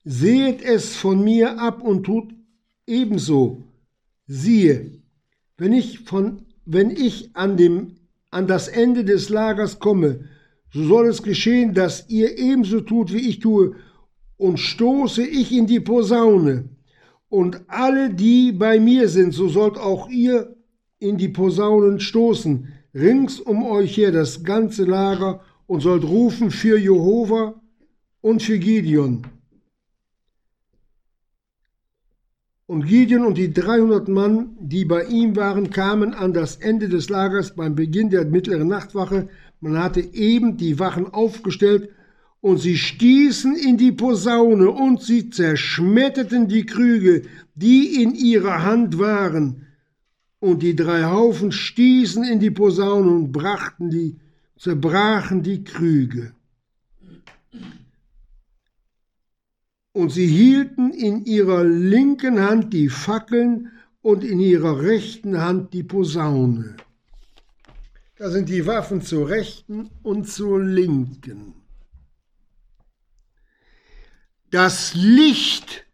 [0.05, 2.33] sehet es von mir ab und tut
[2.87, 3.65] ebenso.
[4.27, 5.03] Siehe,
[5.57, 7.97] wenn ich, von, wenn ich an, dem,
[8.31, 10.29] an das Ende des Lagers komme,
[10.73, 13.75] so soll es geschehen, dass ihr ebenso tut, wie ich tue,
[14.37, 16.69] und stoße ich in die Posaune.
[17.29, 20.57] Und alle, die bei mir sind, so sollt auch ihr
[20.99, 26.77] in die Posaunen stoßen, rings um euch her das ganze Lager, und sollt rufen für
[26.77, 27.55] Jehova
[28.23, 29.25] und für Gideon.
[32.67, 37.09] Und Gideon und die 300 Mann, die bei ihm waren, kamen an das Ende des
[37.09, 39.29] Lagers beim Beginn der mittleren Nachtwache.
[39.61, 41.91] Man hatte eben die Wachen aufgestellt
[42.43, 47.23] Und sie stießen in die Posaune und sie zerschmetterten die Krüge,
[47.55, 49.67] die in ihrer Hand waren.
[50.41, 54.19] Und die drei Haufen stießen in die Posaune und brachten die,
[54.59, 56.35] zerbrachen die Krüge.
[59.93, 63.71] Und sie hielten in ihrer linken Hand die Fackeln
[64.03, 66.77] und in ihrer rechten Hand die Posaune.
[68.17, 71.55] Da sind die Waffen zur rechten und zur linken.
[74.51, 75.87] Das Licht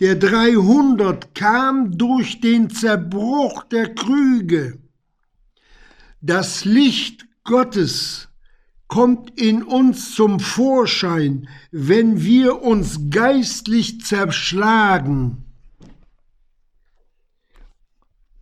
[0.00, 4.78] der 300 kam durch den Zerbruch der Krüge.
[6.20, 8.28] Das Licht Gottes
[8.88, 15.44] kommt in uns zum Vorschein, wenn wir uns geistlich zerschlagen.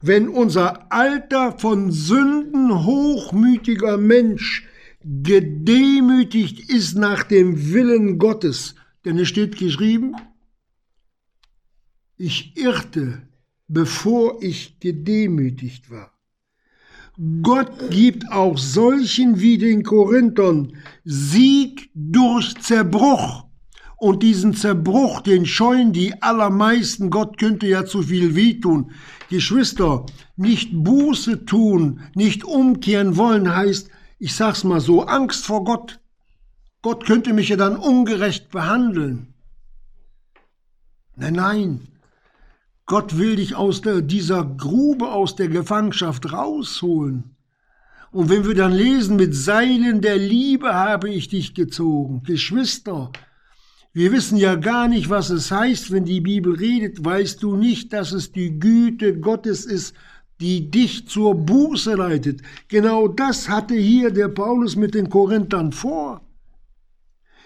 [0.01, 4.67] Wenn unser alter von Sünden hochmütiger Mensch
[5.03, 8.75] gedemütigt ist nach dem Willen Gottes,
[9.05, 10.15] denn es steht geschrieben,
[12.17, 13.29] ich irrte,
[13.69, 16.13] bevor ich gedemütigt war.
[17.43, 23.45] Gott gibt auch solchen wie den Korinthern Sieg durch Zerbruch.
[23.97, 27.11] Und diesen Zerbruch, den scheuen die allermeisten.
[27.11, 28.91] Gott könnte ja zu viel wehtun.
[29.31, 30.05] Geschwister,
[30.37, 33.89] nicht Buße tun, nicht umkehren wollen heißt,
[34.19, 36.01] ich sag's mal so, Angst vor Gott.
[36.83, 39.35] Gott könnte mich ja dann ungerecht behandeln.
[41.17, 41.89] Nein, nein.
[42.87, 47.37] Gott will dich aus der, dieser Grube, aus der Gefangenschaft rausholen.
[48.13, 53.11] Und wenn wir dann lesen, mit Seilen der Liebe habe ich dich gezogen, Geschwister,
[53.97, 57.05] wir wissen ja gar nicht, was es heißt, wenn die Bibel redet.
[57.05, 59.95] Weißt du nicht, dass es die Güte Gottes ist,
[60.41, 62.43] die dich zur Buße leitet?
[62.67, 66.23] Genau das hatte hier der Paulus mit den Korinthern vor.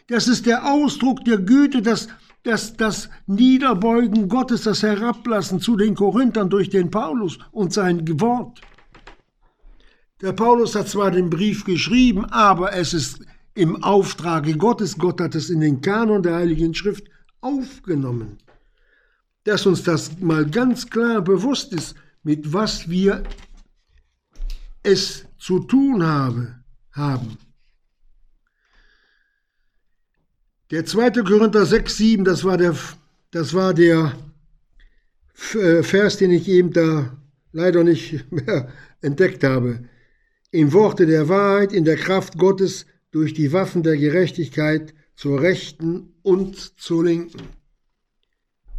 [0.07, 2.09] Das ist der Ausdruck der Güte, das,
[2.43, 8.61] das, das Niederbeugen Gottes, das Herablassen zu den Korinthern durch den Paulus und sein Wort.
[10.21, 13.21] Der Paulus hat zwar den Brief geschrieben, aber es ist
[13.55, 14.99] im Auftrage Gottes.
[14.99, 17.05] Gott hat es in den Kanon der Heiligen Schrift
[17.41, 18.39] aufgenommen.
[19.45, 23.23] Dass uns das mal ganz klar bewusst ist, mit was wir
[24.83, 26.57] es zu tun habe,
[26.93, 27.39] haben.
[30.71, 31.23] Der 2.
[31.23, 32.77] Korinther 6, 7, das war der,
[33.31, 34.13] das war der
[35.55, 37.17] äh, Vers, den ich eben da
[37.53, 38.69] leider nicht mehr
[39.01, 39.85] entdeckt habe.
[40.51, 46.13] Im Worte der Wahrheit, in der Kraft Gottes, durch die Waffen der Gerechtigkeit zur Rechten
[46.23, 47.41] und zur Linken.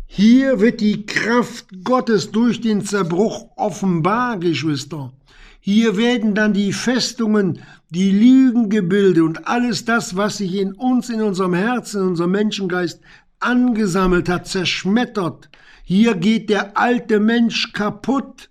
[0.05, 5.11] Hier wird die Kraft Gottes durch den Zerbruch offenbar, Geschwister.
[5.59, 11.21] Hier werden dann die Festungen, die Lügengebilde und alles das, was sich in uns, in
[11.21, 13.01] unserem Herzen, in unserem Menschengeist
[13.39, 15.49] angesammelt hat, zerschmettert.
[15.83, 18.49] Hier geht der alte Mensch kaputt.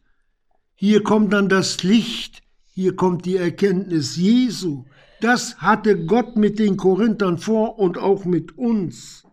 [0.74, 2.42] Hier kommt dann das Licht,
[2.74, 4.84] hier kommt die Erkenntnis Jesu.
[5.20, 9.24] Das hatte Gott mit den Korinthern vor und auch mit uns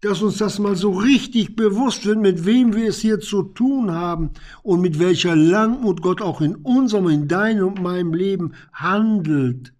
[0.00, 3.90] dass uns das mal so richtig bewusst wird, mit wem wir es hier zu tun
[3.92, 4.30] haben
[4.62, 9.74] und mit welcher Langmut Gott auch in unserem, in deinem und meinem Leben handelt.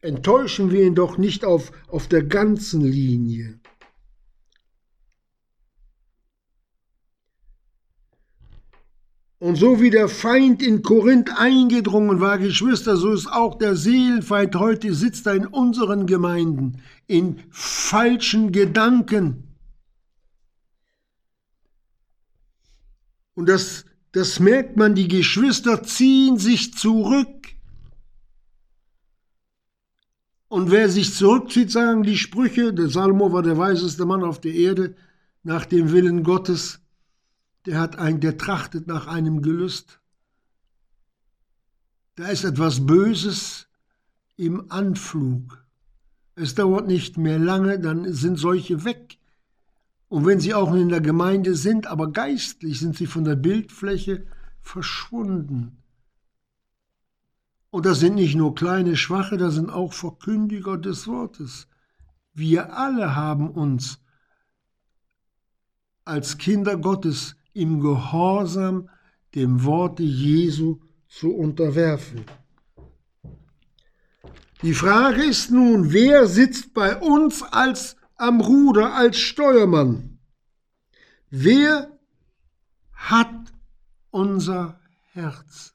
[0.00, 3.57] Enttäuschen wir ihn doch nicht auf, auf der ganzen Linie.
[9.40, 14.56] Und so wie der Feind in Korinth eingedrungen war, Geschwister, so ist auch der Seelenfeind
[14.56, 19.44] heute sitzt er in unseren Gemeinden, in falschen Gedanken.
[23.34, 27.28] Und das, das merkt man, die Geschwister ziehen sich zurück.
[30.48, 34.54] Und wer sich zurückzieht, sagen die Sprüche, der Salomo war der weiseste Mann auf der
[34.54, 34.96] Erde,
[35.44, 36.80] nach dem Willen Gottes,
[37.68, 40.00] der hat ein, der trachtet nach einem Gelüst.
[42.14, 43.68] Da ist etwas Böses
[44.36, 45.62] im Anflug.
[46.34, 49.18] Es dauert nicht mehr lange, dann sind solche weg.
[50.08, 54.26] Und wenn sie auch in der Gemeinde sind, aber geistlich sind sie von der Bildfläche
[54.62, 55.82] verschwunden.
[57.68, 61.68] Und das sind nicht nur kleine Schwache, das sind auch Verkündiger des Wortes.
[62.32, 64.00] Wir alle haben uns
[66.06, 68.88] als Kinder Gottes im Gehorsam
[69.34, 72.24] dem Worte Jesu zu unterwerfen.
[74.62, 80.18] Die Frage ist nun, wer sitzt bei uns als am Ruder als Steuermann?
[81.30, 81.98] Wer
[82.92, 83.52] hat
[84.10, 84.80] unser
[85.12, 85.74] Herz?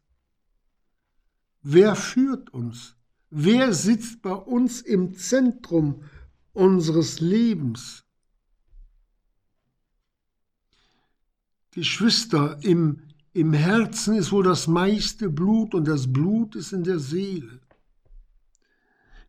[1.62, 2.96] Wer führt uns?
[3.30, 6.04] Wer sitzt bei uns im Zentrum
[6.54, 8.03] unseres Lebens?
[11.74, 13.01] Geschwister, im,
[13.34, 17.59] im Herzen ist wohl das meiste Blut und das Blut ist in der Seele.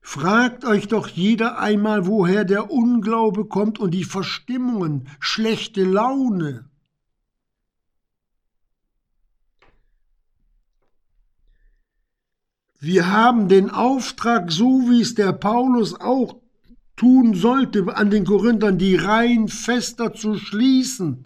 [0.02, 6.68] Fragt euch doch jeder einmal, woher der Unglaube kommt und die Verstimmungen, schlechte Laune.
[12.78, 16.36] Wir haben den Auftrag, so wie es der Paulus auch
[16.96, 21.24] tun sollte, an den Korinthern die Reihen fester zu schließen,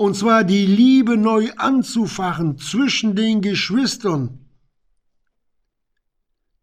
[0.00, 4.38] und zwar die Liebe neu anzufachen zwischen den Geschwistern.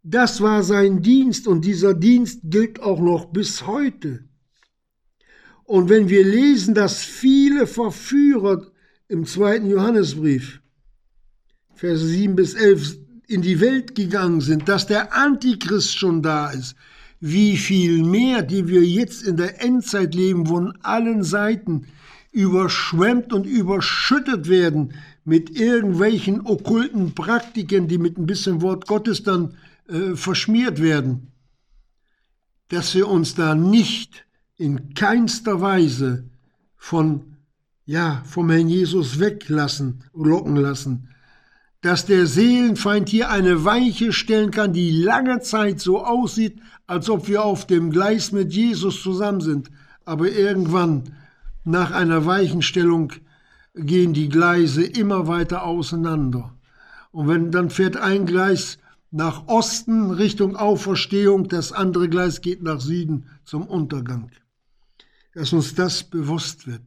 [0.02, 4.24] Das war sein Dienst und dieser Dienst gilt auch noch bis heute.
[5.66, 8.72] Und wenn wir lesen, dass viele Verführer
[9.08, 10.60] im zweiten Johannesbrief,
[11.76, 16.76] Verse 7 bis 11, in die Welt gegangen sind, dass der Antichrist schon da ist,
[17.20, 21.86] wie viel mehr, die wir jetzt in der Endzeit leben, von allen Seiten
[22.38, 24.94] überschwemmt und überschüttet werden
[25.26, 29.56] mit irgendwelchen okkulten Praktiken, die mit ein bisschen Wort Gottes dann
[29.88, 31.32] äh, verschmiert werden,
[32.70, 36.30] dass wir uns da nicht in keinster Weise
[36.76, 37.38] von,
[37.86, 41.10] ja, vom Herrn Jesus weglassen, locken lassen,
[41.82, 47.28] dass der Seelenfeind hier eine Weiche stellen kann, die lange Zeit so aussieht, als ob
[47.28, 49.72] wir auf dem Gleis mit Jesus zusammen sind,
[50.06, 51.16] aber irgendwann
[51.68, 53.11] nach einer Weichenstellung
[53.76, 56.55] gehen die Gleise immer weiter auseinander.
[57.11, 58.80] Und wenn dann fährt ein Gleis
[59.11, 64.32] nach Osten Richtung Auferstehung, das andere Gleis geht nach Süden zum Untergang.
[65.34, 66.82] Dass uns das bewusst wird.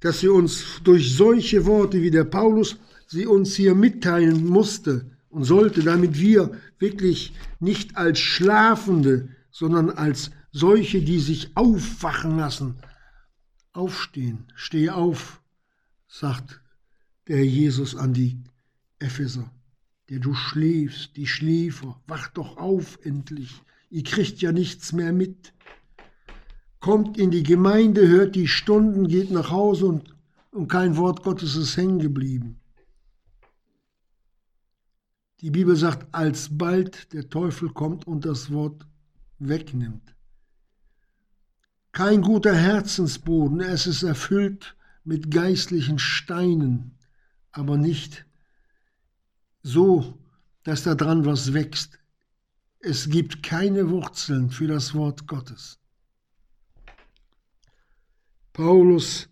[0.00, 5.44] Dass sie uns durch solche Worte, wie der Paulus sie uns hier mitteilen musste und
[5.44, 12.76] sollte, damit wir wirklich nicht als Schlafende, sondern als solche, die sich aufwachen lassen,
[13.72, 14.46] aufstehen.
[14.54, 15.42] Steh auf,
[16.06, 16.60] sagt
[17.26, 18.44] der Jesus an die
[18.98, 19.50] Epheser
[20.12, 25.54] der du schläfst, die Schläfer, wach doch auf endlich, ihr kriegt ja nichts mehr mit.
[26.80, 30.14] Kommt in die Gemeinde, hört die Stunden, geht nach Hause und,
[30.50, 32.60] und kein Wort Gottes ist hängen geblieben.
[35.40, 38.86] Die Bibel sagt, alsbald der Teufel kommt und das Wort
[39.38, 40.11] wegnimmt.
[41.92, 44.74] Kein guter Herzensboden, es ist erfüllt
[45.04, 46.96] mit geistlichen Steinen,
[47.50, 48.24] aber nicht
[49.62, 50.18] so,
[50.62, 51.98] dass da dran was wächst.
[52.80, 55.78] Es gibt keine Wurzeln für das Wort Gottes.
[58.52, 59.28] Paulus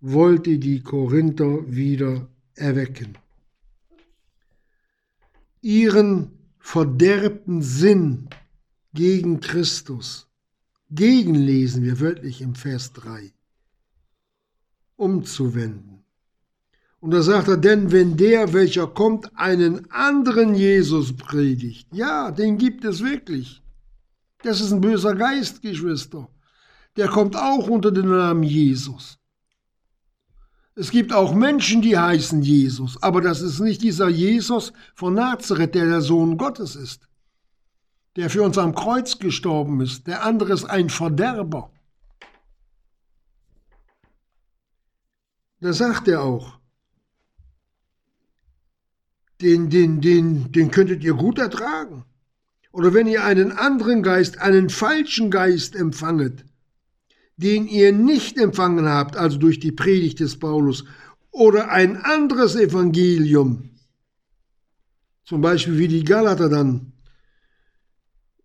[0.00, 3.16] wollte die Korinther wieder erwecken.
[5.60, 8.28] Ihren verderbten Sinn
[8.92, 10.28] gegen Christus,
[10.94, 13.32] gegenlesen wir wörtlich im Vers 3,
[14.96, 15.94] umzuwenden
[17.04, 22.56] und da sagt er, denn wenn der, welcher kommt, einen anderen Jesus predigt, ja, den
[22.56, 23.60] gibt es wirklich.
[24.42, 26.30] Das ist ein böser Geist, Geschwister.
[26.96, 29.18] Der kommt auch unter den Namen Jesus.
[30.76, 35.74] Es gibt auch Menschen, die heißen Jesus, aber das ist nicht dieser Jesus von Nazareth,
[35.74, 37.06] der der Sohn Gottes ist,
[38.16, 40.06] der für uns am Kreuz gestorben ist.
[40.06, 41.70] Der andere ist ein Verderber.
[45.60, 46.58] Da sagt er auch,
[49.40, 52.04] den, den, den, den könntet ihr gut ertragen.
[52.70, 56.44] Oder wenn ihr einen anderen Geist, einen falschen Geist empfanget,
[57.36, 60.84] den ihr nicht empfangen habt, also durch die Predigt des Paulus,
[61.30, 63.70] oder ein anderes Evangelium,
[65.24, 66.93] zum Beispiel wie die Galater dann da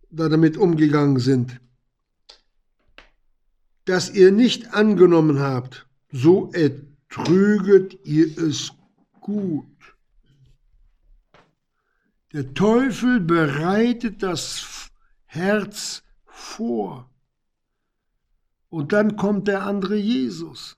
[0.09, 1.59] damit umgegangen sind,
[3.85, 8.71] das ihr nicht angenommen habt, so ertrüget ihr es
[9.19, 9.65] gut.
[12.33, 14.91] Der Teufel bereitet das
[15.25, 17.09] Herz vor.
[18.69, 20.77] Und dann kommt der andere Jesus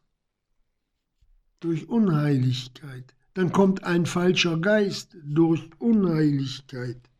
[1.59, 3.13] durch Unheiligkeit.
[3.33, 7.10] Dann kommt ein falscher Geist durch Unheiligkeit.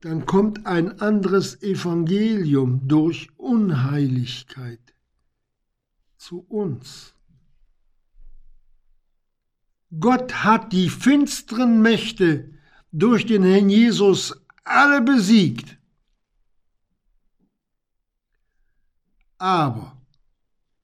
[0.00, 4.80] Dann kommt ein anderes Evangelium durch Unheiligkeit
[6.16, 7.14] zu uns.
[9.98, 12.50] Gott hat die finsteren Mächte
[12.92, 14.34] durch den Herrn Jesus
[14.64, 15.76] alle besiegt.
[19.36, 20.00] Aber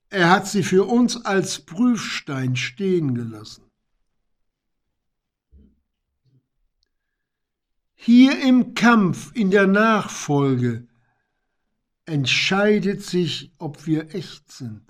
[0.09, 3.66] er hat sie für uns als Prüfstein stehen gelassen.
[7.97, 10.87] Hier im Kampf, in der Nachfolge,
[12.05, 14.83] entscheidet sich, ob wir echt sind.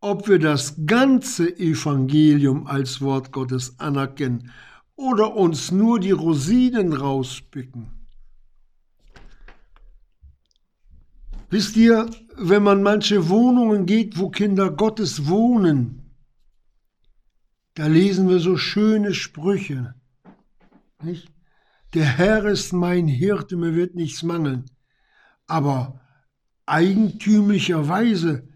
[0.00, 4.50] Ob wir das ganze Evangelium als Wort Gottes anerkennen
[4.96, 7.88] oder uns nur die Rosinen rauspicken.
[11.50, 15.98] Wisst ihr, wenn man manche Wohnungen geht, wo Kinder Gottes wohnen,
[17.74, 19.94] da lesen wir so schöne Sprüche.
[21.02, 21.32] Nicht?
[21.94, 24.64] Der Herr ist mein Hirte, mir wird nichts mangeln.
[25.46, 26.00] Aber
[26.66, 28.48] eigentümlicherweise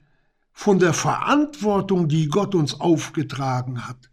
[0.53, 4.11] von der Verantwortung, die Gott uns aufgetragen hat,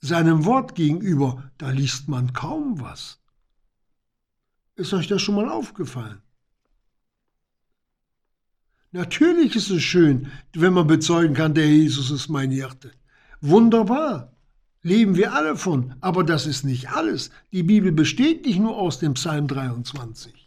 [0.00, 3.22] seinem Wort gegenüber, da liest man kaum was.
[4.76, 6.20] Ist euch das schon mal aufgefallen?
[8.90, 12.92] Natürlich ist es schön, wenn man bezeugen kann, der Jesus ist mein Hirte.
[13.40, 14.33] Wunderbar.
[14.84, 15.94] Leben wir alle von.
[16.00, 17.30] Aber das ist nicht alles.
[17.52, 20.44] Die Bibel besteht nicht nur aus dem Psalm 23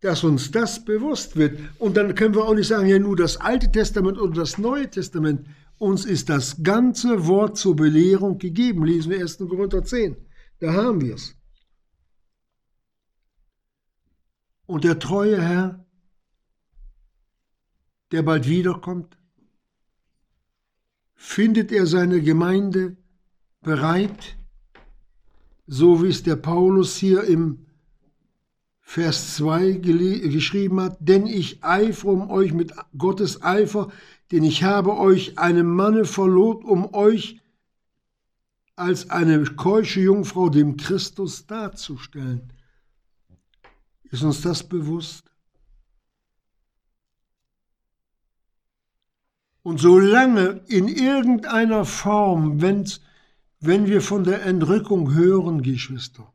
[0.00, 1.60] dass uns das bewusst wird.
[1.78, 4.90] Und dann können wir auch nicht sagen, ja nur das Alte Testament oder das Neue
[4.90, 5.46] Testament.
[5.78, 8.84] Uns ist das ganze Wort zur Belehrung gegeben.
[8.84, 9.38] Lesen wir 1.
[9.38, 10.16] Korinther 10.
[10.58, 11.34] Da haben wir es.
[14.66, 15.84] Und der treue Herr,
[18.12, 19.19] der bald wiederkommt,
[21.22, 22.96] findet er seine Gemeinde
[23.60, 24.38] bereit,
[25.66, 27.66] so wie es der Paulus hier im
[28.80, 33.92] Vers 2 geschrieben hat, denn ich eifere um euch mit Gottes Eifer,
[34.32, 37.38] denn ich habe euch einem Manne verlobt, um euch
[38.74, 42.50] als eine keusche Jungfrau dem Christus darzustellen.
[44.04, 45.29] Ist uns das bewusst?
[49.70, 53.02] Und solange in irgendeiner Form, wenn's,
[53.60, 56.32] wenn wir von der Entrückung hören, Geschwister,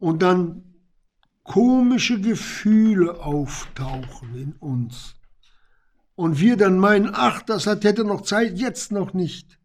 [0.00, 0.72] und dann
[1.42, 5.16] komische Gefühle auftauchen in uns
[6.14, 9.58] und wir dann meinen, ach, das hat, hätte noch Zeit, jetzt noch nicht,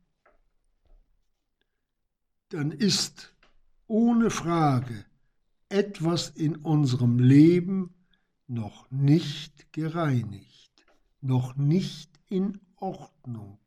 [2.49, 3.34] dann ist
[3.88, 5.05] ohne Frage
[5.69, 7.95] etwas in unserem Leben
[8.47, 10.73] noch nicht gereinigt,
[11.21, 13.59] noch nicht in Ordnung.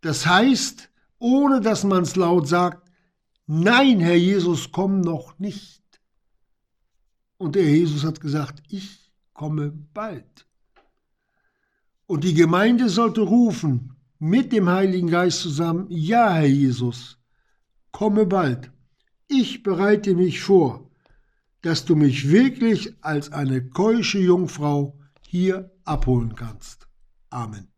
[0.00, 2.90] Das heißt, ohne dass man es laut sagt,
[3.46, 5.82] nein, Herr Jesus, komm noch nicht.
[7.36, 10.46] Und der Jesus hat gesagt, ich komme bald.
[12.06, 17.18] Und die Gemeinde sollte rufen, mit dem Heiligen Geist zusammen, ja, Herr Jesus,
[17.92, 18.70] komme bald.
[19.28, 20.90] Ich bereite mich vor,
[21.62, 26.89] dass du mich wirklich als eine keusche Jungfrau hier abholen kannst.
[27.32, 27.69] Amen.